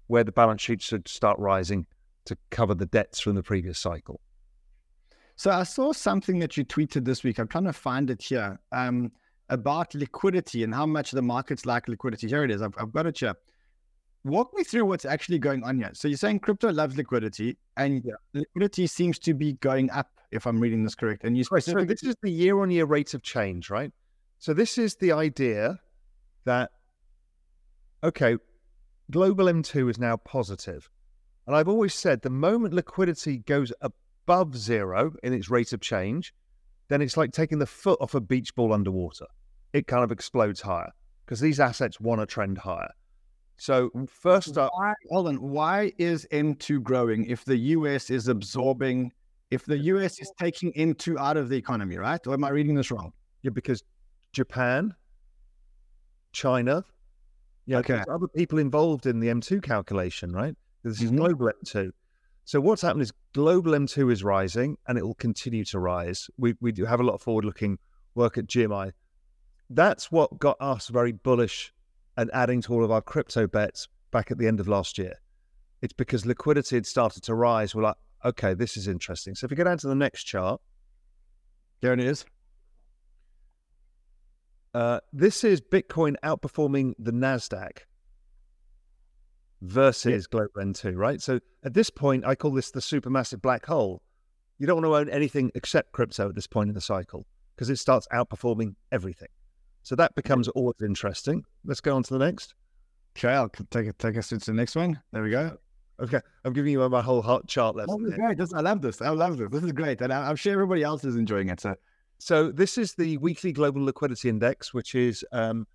[0.07, 1.87] where the balance sheet should start rising
[2.27, 4.21] to cover the debts from the previous cycle.
[5.37, 7.39] So I saw something that you tweeted this week.
[7.39, 9.13] I'm trying to find it here um,
[9.51, 12.27] about liquidity and how much the markets like liquidity.
[12.27, 12.63] Here it is.
[12.63, 13.35] I've, I've got it here.
[14.25, 15.91] Walk me through what's actually going on here.
[15.93, 18.15] So you're saying crypto loves liquidity, and yeah.
[18.35, 21.23] liquidity seems to be going up, if I'm reading this correct.
[21.23, 23.93] And you right, so this is the year-on-year rate of change, right?
[24.39, 25.79] So this is the idea
[26.45, 26.71] that
[28.03, 28.37] okay,
[29.11, 30.89] global M2 is now positive.
[31.47, 33.73] And I've always said the moment liquidity goes
[34.27, 36.35] above zero in its rate of change,
[36.89, 39.27] then it's like taking the foot off a beach ball underwater.
[39.73, 40.91] It kind of explodes higher
[41.25, 42.91] because these assets want to trend higher.
[43.57, 45.37] So first up, why, hold on.
[45.37, 49.13] Why is M2 growing if the US is absorbing,
[49.51, 52.25] if the US is taking M2 out of the economy, right?
[52.27, 53.13] Or am I reading this wrong?
[53.43, 53.83] Yeah, because
[54.33, 54.93] Japan,
[56.33, 56.85] China,
[57.67, 58.03] yeah, okay.
[58.11, 60.55] other people involved in the M2 calculation, right?
[60.83, 61.17] This is mm-hmm.
[61.17, 61.91] global M2.
[62.47, 66.31] So what's happened is global M2 is rising and it will continue to rise.
[66.39, 67.79] We, we do have a lot of forward looking
[68.15, 68.93] work at GMI.
[69.69, 71.73] That's what got us very bullish
[72.17, 75.15] and adding to all of our crypto bets back at the end of last year.
[75.83, 77.75] It's because liquidity had started to rise.
[77.75, 79.35] We're like, okay, this is interesting.
[79.35, 80.61] So if we go down to the next chart,
[81.81, 82.25] there it is.
[84.73, 87.79] Uh, this is Bitcoin outperforming the Nasdaq
[89.63, 91.21] versus Global M2, right?
[91.21, 94.03] So at this point, I call this the supermassive black hole.
[94.59, 97.71] You don't want to own anything except crypto at this point in the cycle because
[97.71, 99.29] it starts outperforming everything.
[99.83, 101.45] So that becomes always interesting.
[101.65, 102.55] Let's go on to the next.
[103.17, 103.97] Okay, I'll take.
[103.99, 105.01] Take us to the next one.
[105.13, 105.57] There we go.
[105.99, 107.89] Okay, I'm giving you my whole hot chart left.
[107.91, 108.39] Oh, great.
[108.55, 109.01] I love this.
[109.01, 109.49] I love this.
[109.51, 111.61] This is great, and I'm sure everybody else is enjoying it.
[111.61, 111.75] So,
[112.19, 115.67] so this is the weekly global liquidity index, which is um,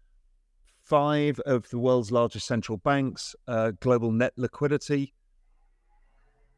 [0.91, 5.13] five of the world's largest central banks, uh, global net liquidity.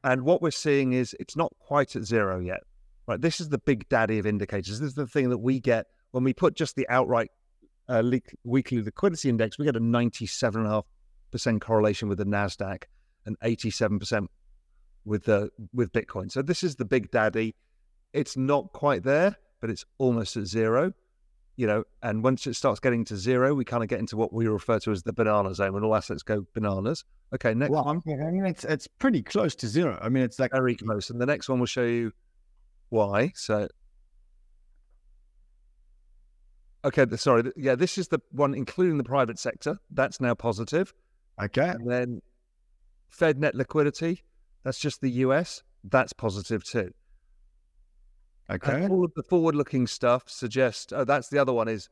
[0.04, 2.62] And what we're seeing is it's not quite at zero yet.
[3.06, 3.22] Right.
[3.22, 4.80] This is the big daddy of indicators.
[4.80, 7.30] This is the thing that we get when we put just the outright
[7.88, 9.60] uh, le- weekly liquidity index.
[9.60, 12.86] We get a 97.5% correlation with the NASDAQ
[13.28, 14.26] and 87%
[15.06, 16.32] with the with Bitcoin.
[16.32, 17.54] So this is the big daddy.
[18.13, 20.93] It's not quite there, but it's almost at zero
[21.56, 24.34] you know, and once it starts getting to zero, we kind of get into what
[24.34, 27.06] we refer to as the banana zone when all assets go bananas.
[27.34, 28.02] Okay, next well, one.
[28.08, 30.00] I mean, it's it's pretty close to zero.
[30.02, 31.10] I mean, it's like very close.
[31.10, 32.12] And the next one will show you
[32.89, 33.34] why.
[33.36, 33.68] So,
[36.84, 39.78] okay, sorry, yeah, this is the one including the private sector.
[39.92, 40.94] That's now positive.
[41.42, 42.22] Okay, and then
[43.10, 44.24] Fed net liquidity.
[44.63, 45.62] That's just the US.
[45.84, 46.94] That's positive too.
[48.49, 48.84] Okay.
[48.84, 50.91] And all of the forward-looking stuff suggests.
[50.93, 51.67] Oh, that's the other one.
[51.67, 51.89] Is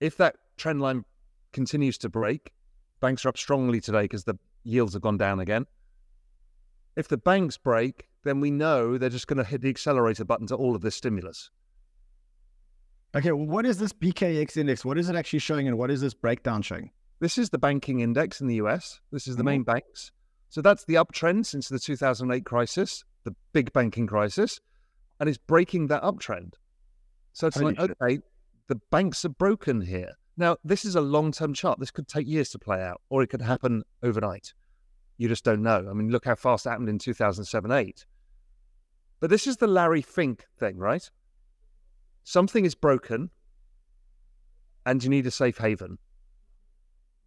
[0.00, 1.04] if that trend line
[1.52, 2.52] continues to break,
[3.00, 5.66] banks are up strongly today because the yields have gone down again.
[6.96, 10.46] If the banks break, then we know they're just going to hit the accelerator button
[10.48, 11.50] to all of this stimulus.
[13.14, 14.84] Okay, well, what is this BKX index?
[14.84, 16.90] What is it actually showing, and what is this breakdown showing?
[17.20, 19.00] This is the banking index in the US.
[19.10, 19.46] This is the mm-hmm.
[19.46, 20.12] main banks.
[20.50, 24.60] So that's the uptrend since the 2008 crisis, the big banking crisis
[25.20, 26.54] and it's breaking that uptrend.
[27.32, 28.20] So it's like, okay,
[28.68, 30.12] the banks are broken here.
[30.36, 31.80] Now, this is a long term chart.
[31.80, 34.52] This could take years to play out, or it could happen overnight.
[35.18, 35.86] You just don't know.
[35.88, 38.06] I mean, look how fast it happened in 2007 8.
[39.20, 41.08] But this is the Larry Fink thing, right?
[42.24, 43.30] Something is broken
[44.84, 45.98] and you need a safe haven.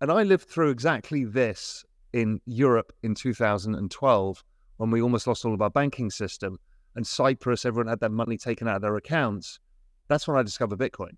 [0.02, 4.43] And I lived through exactly this in Europe in 2012
[4.78, 6.58] when we almost lost all of our banking system
[6.95, 9.60] and Cyprus, everyone had their money taken out of their accounts.
[10.08, 11.17] That's when I discovered Bitcoin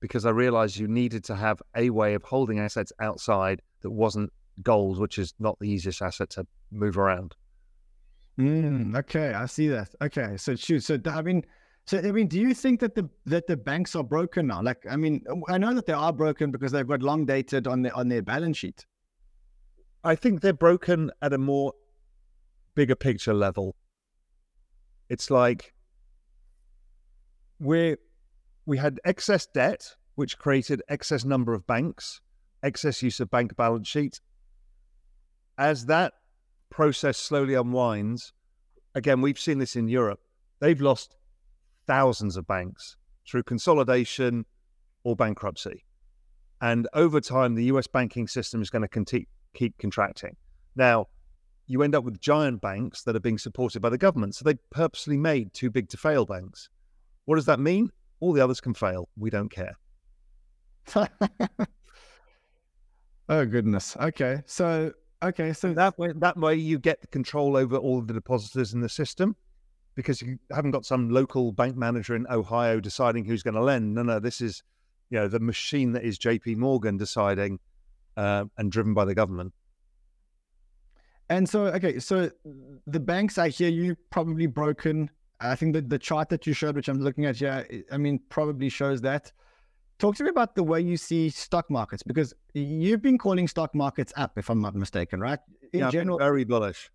[0.00, 4.32] because I realized you needed to have a way of holding assets outside that wasn't
[4.62, 7.34] gold, which is not the easiest asset to move around.
[8.38, 9.94] Mm, okay, I see that.
[10.02, 11.44] Okay, so shoot, so I mean,
[11.86, 14.62] so I mean, do you think that the that the banks are broken now?
[14.62, 17.82] Like, I mean, I know that they are broken because they've got long dated on
[17.82, 18.86] their on their balance sheet.
[20.04, 21.74] I think they're broken at a more
[22.74, 23.76] bigger picture level.
[25.12, 25.74] It's like
[27.60, 27.96] we
[28.64, 32.22] we had excess debt, which created excess number of banks,
[32.62, 34.22] excess use of bank balance sheet.
[35.58, 36.14] As that
[36.70, 38.32] process slowly unwinds,
[38.94, 40.20] again, we've seen this in Europe.
[40.60, 41.18] They've lost
[41.86, 42.96] thousands of banks
[43.28, 44.46] through consolidation,
[45.04, 45.84] or bankruptcy.
[46.62, 50.36] And over time, the US banking system is going to conti- keep contracting.
[50.74, 51.08] Now,
[51.72, 54.34] you end up with giant banks that are being supported by the government.
[54.34, 56.68] So they purposely made too big to fail banks.
[57.24, 57.90] What does that mean?
[58.20, 59.08] All the others can fail.
[59.16, 59.74] We don't care.
[63.28, 63.96] oh goodness.
[63.98, 64.42] Okay.
[64.44, 64.92] So
[65.22, 65.54] okay.
[65.54, 68.80] So that way, that way you get the control over all of the depositors in
[68.80, 69.34] the system
[69.94, 73.94] because you haven't got some local bank manager in Ohio deciding who's going to lend.
[73.94, 74.62] No, no, this is
[75.08, 76.56] you know the machine that is J.P.
[76.56, 77.60] Morgan deciding
[78.18, 79.54] uh, and driven by the government.
[81.32, 82.30] And so, okay, so
[82.86, 85.08] the banks, I hear you probably broken.
[85.40, 88.20] I think that the chart that you showed, which I'm looking at here, I mean,
[88.28, 89.32] probably shows that.
[89.98, 93.74] Talk to me about the way you see stock markets because you've been calling stock
[93.74, 95.38] markets up, if I'm not mistaken, right?
[95.72, 96.90] In yeah, general, very bullish.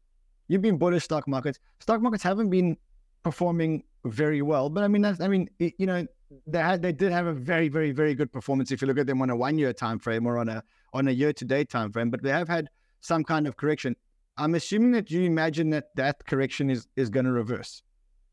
[0.50, 1.60] You've been bullish stock markets.
[1.80, 2.78] Stock markets haven't been
[3.24, 6.06] performing very well, but I mean, that's, I mean, it, you know,
[6.46, 9.08] they had, they did have a very, very, very good performance if you look at
[9.08, 10.64] them on a one-year time frame or on a
[10.94, 12.12] on a year-to-date time frame.
[12.12, 12.70] But they have had
[13.02, 13.96] some kind of correction.
[14.38, 17.82] I'm assuming that you imagine that that correction is is going to reverse,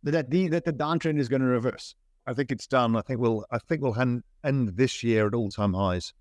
[0.03, 1.95] that the that the downtrend is going to reverse.
[2.27, 2.97] I think it's done.
[2.97, 6.13] I think we'll I think we'll end, end this year at all time highs.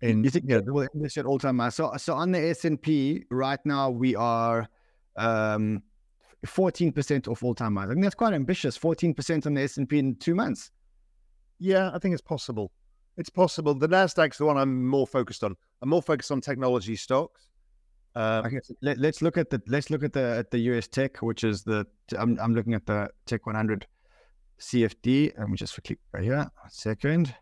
[0.00, 1.74] In you think yeah, we'll end this year at all time highs.
[1.74, 4.68] So so on the S and P right now we are
[5.16, 5.82] um,
[6.46, 7.88] 14% of all time highs.
[7.90, 8.78] I think that's quite ambitious.
[8.78, 10.70] 14% on the S and P in two months.
[11.58, 12.70] Yeah, I think it's possible.
[13.16, 13.74] It's possible.
[13.74, 15.56] The Nasdaq's the one I'm more focused on.
[15.82, 17.48] I'm more focused on technology stocks.
[18.14, 18.48] Uh,
[18.82, 21.62] let, us look at the let's look at the at the US Tech, which is
[21.62, 21.86] the
[22.18, 23.86] I'm I'm looking at the Tech 100
[24.60, 25.38] CFD.
[25.38, 26.50] Let me just click right here.
[26.68, 27.34] Second.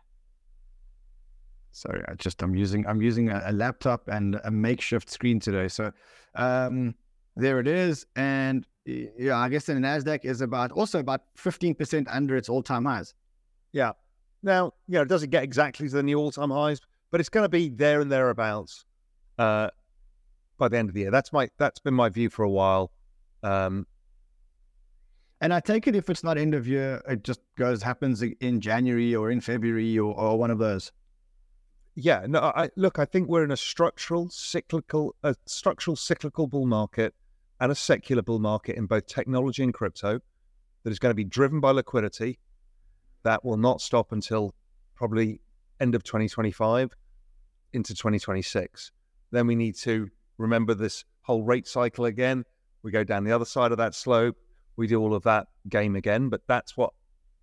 [1.71, 5.67] Sorry, I just I'm using I'm using a, a laptop and a makeshift screen today.
[5.67, 5.91] So
[6.35, 6.95] um,
[7.35, 12.37] there it is, and yeah, I guess the Nasdaq is about also about 15% under
[12.37, 13.13] its all-time highs.
[13.73, 13.91] Yeah.
[14.43, 16.79] Now, you know, it doesn't get exactly to the new all-time highs,
[17.11, 18.85] but it's going to be there and thereabouts.
[19.37, 19.69] Uh,
[20.57, 21.11] by the end of the year.
[21.11, 22.91] That's my that's been my view for a while.
[23.43, 23.85] Um,
[25.39, 28.59] and I take it if it's not end of year, it just goes happens in
[28.59, 30.91] January or in February or, or one of those.
[31.95, 32.39] Yeah, no.
[32.39, 32.99] I look.
[32.99, 37.13] I think we're in a structural cyclical, a structural cyclical bull market,
[37.59, 40.19] and a secular bull market in both technology and crypto,
[40.83, 42.39] that is going to be driven by liquidity.
[43.23, 44.53] That will not stop until
[44.95, 45.41] probably
[45.79, 46.91] end of 2025
[47.73, 48.91] into 2026.
[49.31, 52.43] Then we need to remember this whole rate cycle again.
[52.83, 54.37] We go down the other side of that slope.
[54.75, 56.29] We do all of that game again.
[56.29, 56.93] But that's what,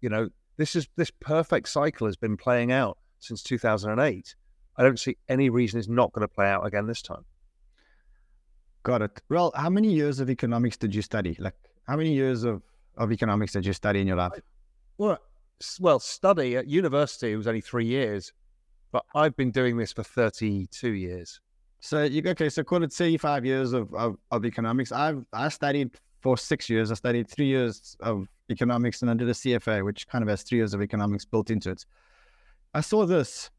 [0.01, 4.35] you know, this is this perfect cycle has been playing out since 2008.
[4.77, 7.25] I don't see any reason it's not going to play out again this time.
[8.83, 9.23] Got it.
[9.29, 11.37] Well, how many years of economics did you study?
[11.39, 11.55] Like,
[11.87, 12.63] how many years of,
[12.97, 14.33] of economics did you study in your life?
[14.99, 15.19] Well,
[15.81, 18.33] well, study at university it was only three years,
[18.93, 21.41] but I've been doing this for 32 years.
[21.85, 22.49] So you okay?
[22.49, 24.91] So call it say five years of, of, of economics.
[24.91, 25.91] I've I studied
[26.23, 26.91] for six years.
[26.91, 30.43] I studied three years of economics and I did a CFA, which kind of has
[30.45, 31.85] three years of economics built into it.
[32.73, 33.51] I saw this,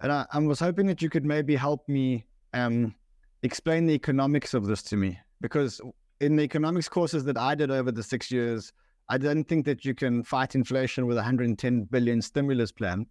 [0.00, 2.94] and I, I was hoping that you could maybe help me um,
[3.42, 5.80] explain the economics of this to me, because
[6.20, 8.70] in the economics courses that I did over the six years,
[9.08, 13.06] I didn't think that you can fight inflation with a 110 billion stimulus plan.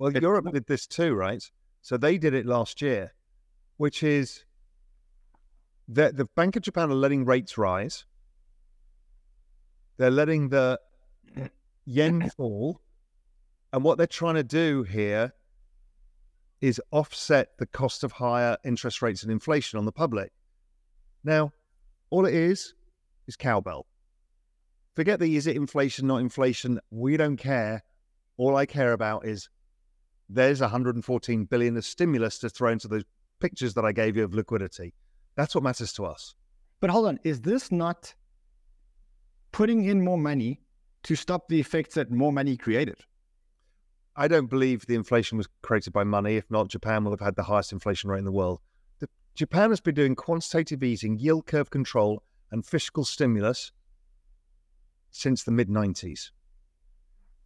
[0.00, 1.48] Well, it, Europe did this too, right?
[1.82, 3.12] So they did it last year
[3.78, 4.44] which is
[5.88, 8.04] that the Bank of Japan are letting rates rise.
[9.96, 10.78] They're letting the
[11.86, 12.82] yen fall.
[13.72, 15.32] And what they're trying to do here
[16.60, 20.32] is offset the cost of higher interest rates and inflation on the public.
[21.24, 21.52] Now,
[22.10, 22.74] all it is
[23.26, 23.86] is cowbell.
[24.96, 26.80] Forget the is it inflation, not inflation.
[26.90, 27.84] We don't care.
[28.36, 29.48] All I care about is
[30.28, 33.04] there's 114 billion of stimulus to throw into the
[33.40, 34.94] pictures that I gave you of liquidity.
[35.36, 36.34] That's what matters to us.
[36.80, 38.14] But hold on, is this not
[39.52, 40.60] putting in more money
[41.04, 42.98] to stop the effects that more money created?
[44.16, 46.36] I don't believe the inflation was created by money.
[46.36, 48.60] If not, Japan will have had the highest inflation rate in the world.
[48.98, 53.70] The, Japan has been doing quantitative easing, yield curve control, and fiscal stimulus
[55.10, 56.30] since the mid 90s.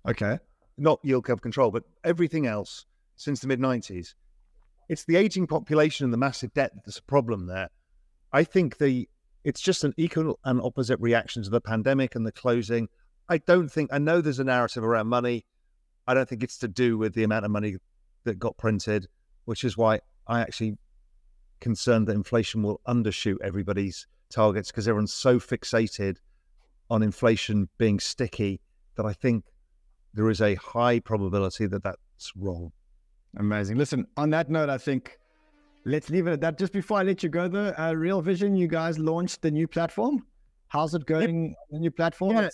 [0.09, 0.39] Okay.
[0.79, 2.87] Not yield curve control, but everything else
[3.17, 4.15] since the mid 90s
[4.93, 7.71] it's the aging population and the massive debt that's a problem there.
[8.31, 9.09] I think the
[9.43, 12.89] it's just an equal and opposite reaction to the pandemic and the closing.
[13.27, 15.47] I don't think I know there's a narrative around money.
[16.07, 17.77] I don't think it's to do with the amount of money
[18.25, 19.07] that got printed,
[19.47, 20.77] which is why I actually
[21.61, 26.19] concerned that inflation will undershoot everybody's targets because everyone's so fixated
[26.91, 28.61] on inflation being sticky
[28.97, 29.47] that I think
[30.13, 32.73] there is a high probability that that's wrong.
[33.39, 33.79] Amazing.
[33.79, 35.19] Listen, on that note, I think
[35.85, 36.59] let's leave it at that.
[36.59, 39.67] Just before I let you go, though, uh, Real Vision, you guys launched the new
[39.67, 40.25] platform.
[40.69, 41.51] How's it going?
[41.51, 41.57] Yep.
[41.71, 42.37] The new platform.
[42.37, 42.49] Yeah.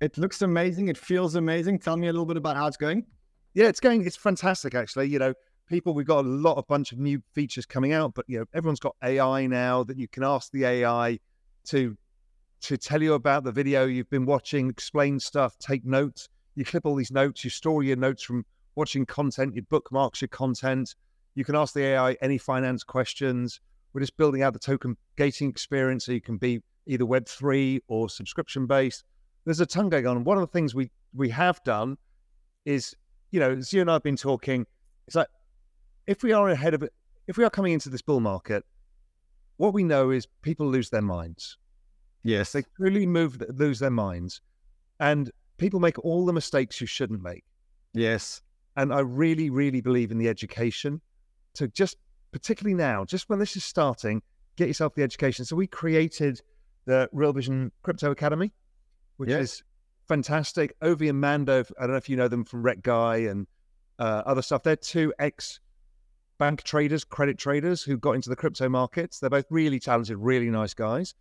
[0.00, 0.88] It looks amazing.
[0.88, 1.78] It feels amazing.
[1.78, 3.04] Tell me a little bit about how it's going.
[3.54, 4.06] Yeah, it's going.
[4.06, 5.08] It's fantastic, actually.
[5.08, 5.34] You know,
[5.66, 8.44] people, we've got a lot a bunch of new features coming out, but you know,
[8.54, 11.18] everyone's got AI now that you can ask the AI
[11.66, 11.96] to
[12.62, 16.28] to tell you about the video you've been watching, explain stuff, take notes.
[16.54, 18.44] You clip all these notes, you store your notes from
[18.76, 20.94] watching content, you bookmarks your content.
[21.34, 23.60] You can ask the AI any finance questions.
[23.92, 28.08] We're just building out the token gating experience so you can be either Web3 or
[28.08, 29.04] subscription based.
[29.44, 30.24] There's a ton going on.
[30.24, 31.96] One of the things we we have done
[32.64, 32.94] is,
[33.30, 34.66] you know, as you and I have been talking,
[35.06, 35.28] it's like
[36.06, 36.92] if we are ahead of it,
[37.26, 38.64] if we are coming into this bull market,
[39.56, 41.56] what we know is people lose their minds.
[42.22, 42.52] Yes.
[42.52, 44.40] They truly move, lose their minds.
[45.00, 47.44] And people make all the mistakes you shouldn't make.
[47.94, 48.42] Yes.
[48.76, 51.00] And I really, really believe in the education
[51.54, 51.96] to just,
[52.32, 54.22] particularly now, just when this is starting,
[54.56, 55.44] get yourself the education.
[55.44, 56.40] So we created
[56.84, 58.52] the Real Vision Crypto Academy,
[59.16, 59.42] which yes.
[59.42, 59.62] is
[60.08, 60.78] fantastic.
[60.80, 63.46] Ovi and Mando, I don't know if you know them from Rekt Guy and
[63.98, 64.62] uh, other stuff.
[64.62, 65.60] They're two ex
[66.38, 69.18] bank traders, credit traders who got into the crypto markets.
[69.18, 71.14] They're both really talented, really nice guys.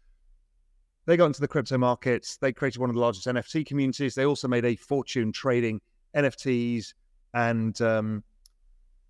[1.05, 2.37] They got into the crypto markets.
[2.37, 4.15] They created one of the largest NFT communities.
[4.15, 5.79] They also made a fortune trading
[6.15, 6.93] NFTs
[7.35, 8.23] and um,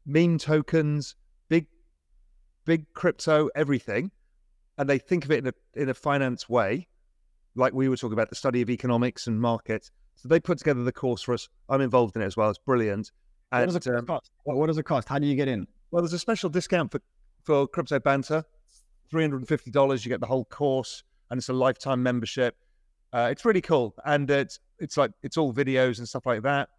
[0.05, 1.15] meme tokens,
[1.47, 1.67] big,
[2.65, 4.11] big crypto, everything.
[4.77, 6.87] And they think of it in a in a finance way,
[7.55, 9.91] like we were talking about the study of economics and markets.
[10.15, 11.47] So they put together the course for us.
[11.69, 12.49] I'm involved in it as well.
[12.49, 13.11] It's brilliant.
[13.51, 14.31] And, what, does it um, cost?
[14.43, 15.07] What, what does it cost?
[15.07, 15.67] How do you get in?
[15.91, 17.01] Well, there's a special discount for,
[17.43, 18.43] for Crypto Banter.
[19.13, 20.03] $350.
[20.03, 22.55] You get the whole course, and it's a lifetime membership.
[23.13, 23.93] Uh, it's really cool.
[24.03, 26.69] And it's it's like, it's all videos and stuff like that.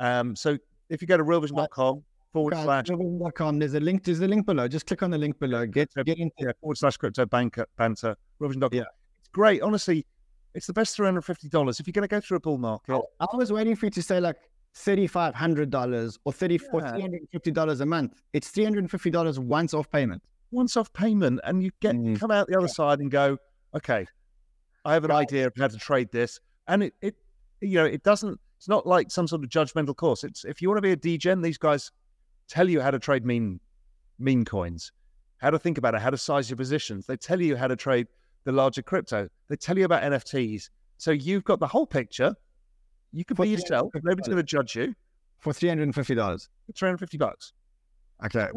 [0.00, 0.58] Um, so
[0.94, 4.04] if you go to realvision.com forward slash realvision.com, there's a link.
[4.04, 4.68] There's a link below.
[4.68, 5.66] Just click on the link below.
[5.66, 8.70] Get get into yeah, forward slash crypto banker banter realvision.com.
[8.72, 8.84] Yeah,
[9.20, 9.62] it's great.
[9.62, 10.06] Honestly,
[10.54, 12.58] it's the best three hundred fifty dollars if you're going to go through a bull
[12.58, 13.00] market.
[13.20, 14.36] I was waiting for you to say like
[14.74, 17.40] $3,500 or $30, yeah.
[17.40, 18.22] $350 a month.
[18.32, 20.22] It's $350 once off payment.
[20.50, 21.40] Once off payment.
[21.44, 22.18] And you get mm.
[22.18, 22.72] come out the other yeah.
[22.72, 23.38] side and go,
[23.74, 24.06] okay,
[24.84, 25.22] I have an right.
[25.22, 26.40] idea of how to trade this.
[26.66, 27.14] And it, it,
[27.60, 30.24] you know, it doesn't, it's not like some sort of judgmental course.
[30.24, 31.90] It's if you want to be a degen, these guys
[32.48, 33.60] tell you how to trade mean
[34.18, 34.90] meme coins,
[35.36, 37.04] how to think about it, how to size your positions.
[37.04, 38.06] They tell you how to trade
[38.44, 39.28] the larger crypto.
[39.50, 40.70] They tell you about NFTs.
[40.96, 42.34] So you've got the whole picture
[43.12, 43.90] you can be yourself.
[44.02, 44.94] Nobody's going to judge you.
[45.40, 46.48] For three hundred and fifty dollars.
[46.74, 47.52] Three hundred fifty bucks.
[48.24, 48.48] Okay,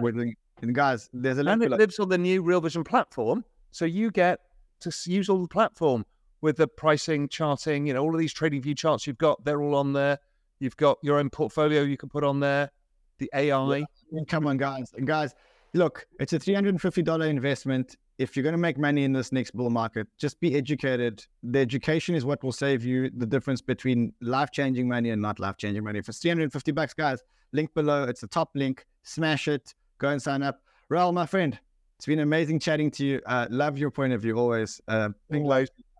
[0.62, 4.10] and guys, there's a and it lives on the new Real Vision platform, so you
[4.10, 4.40] get
[4.80, 6.06] to use all the platform
[6.42, 9.44] with the pricing, charting, you know, all of these trading view charts you've got.
[9.44, 10.20] They're all on there.
[10.60, 12.72] You've got your own portfolio you can put on there.
[13.20, 13.78] The AI.
[14.12, 14.22] Yeah.
[14.28, 15.34] Come on, guys, and guys,
[15.74, 19.04] look, it's a three hundred and fifty dollar investment if you're going to make money
[19.04, 21.26] in this next bull market, just be educated.
[21.44, 25.40] The education is what will save you the difference between life changing money and not
[25.40, 26.02] life changing money.
[26.02, 27.22] For 350 bucks, guys,
[27.54, 28.06] link below.
[28.06, 28.86] It's the top link.
[29.04, 29.74] Smash it.
[30.00, 30.62] Go and sign up.
[30.90, 31.60] Raoul, my friend,
[31.98, 33.22] it's been amazing chatting to you.
[33.26, 34.82] Uh, love your point of view always.
[34.88, 35.10] Uh,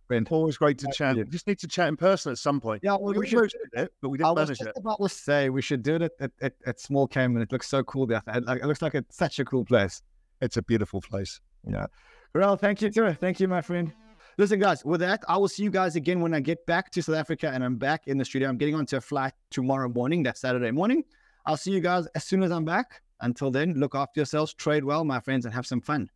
[0.08, 0.28] Friend.
[0.32, 1.18] Always great to chat.
[1.18, 2.82] We just need to chat in person at some point.
[2.84, 4.72] Yeah, well, we, we should it, but we didn't I was just it.
[4.76, 7.42] about to say we should do it at, at, at Small Cayman.
[7.42, 8.22] It looks so cool there.
[8.28, 10.02] It, looks like it's such a cool place.
[10.42, 11.42] It's a beautiful place.
[11.66, 11.88] Yeah.
[12.34, 13.12] Well, thank you, too.
[13.14, 13.92] Thank you, my friend.
[14.38, 17.02] Listen, guys, with that, I will see you guys again when I get back to
[17.02, 18.48] South Africa and I'm back in the studio.
[18.48, 20.24] I'm getting onto a flight tomorrow morning.
[20.24, 21.04] That's Saturday morning.
[21.46, 23.02] I'll see you guys as soon as I'm back.
[23.22, 26.10] Until then, look after yourselves, trade well, my friends, and have some fun.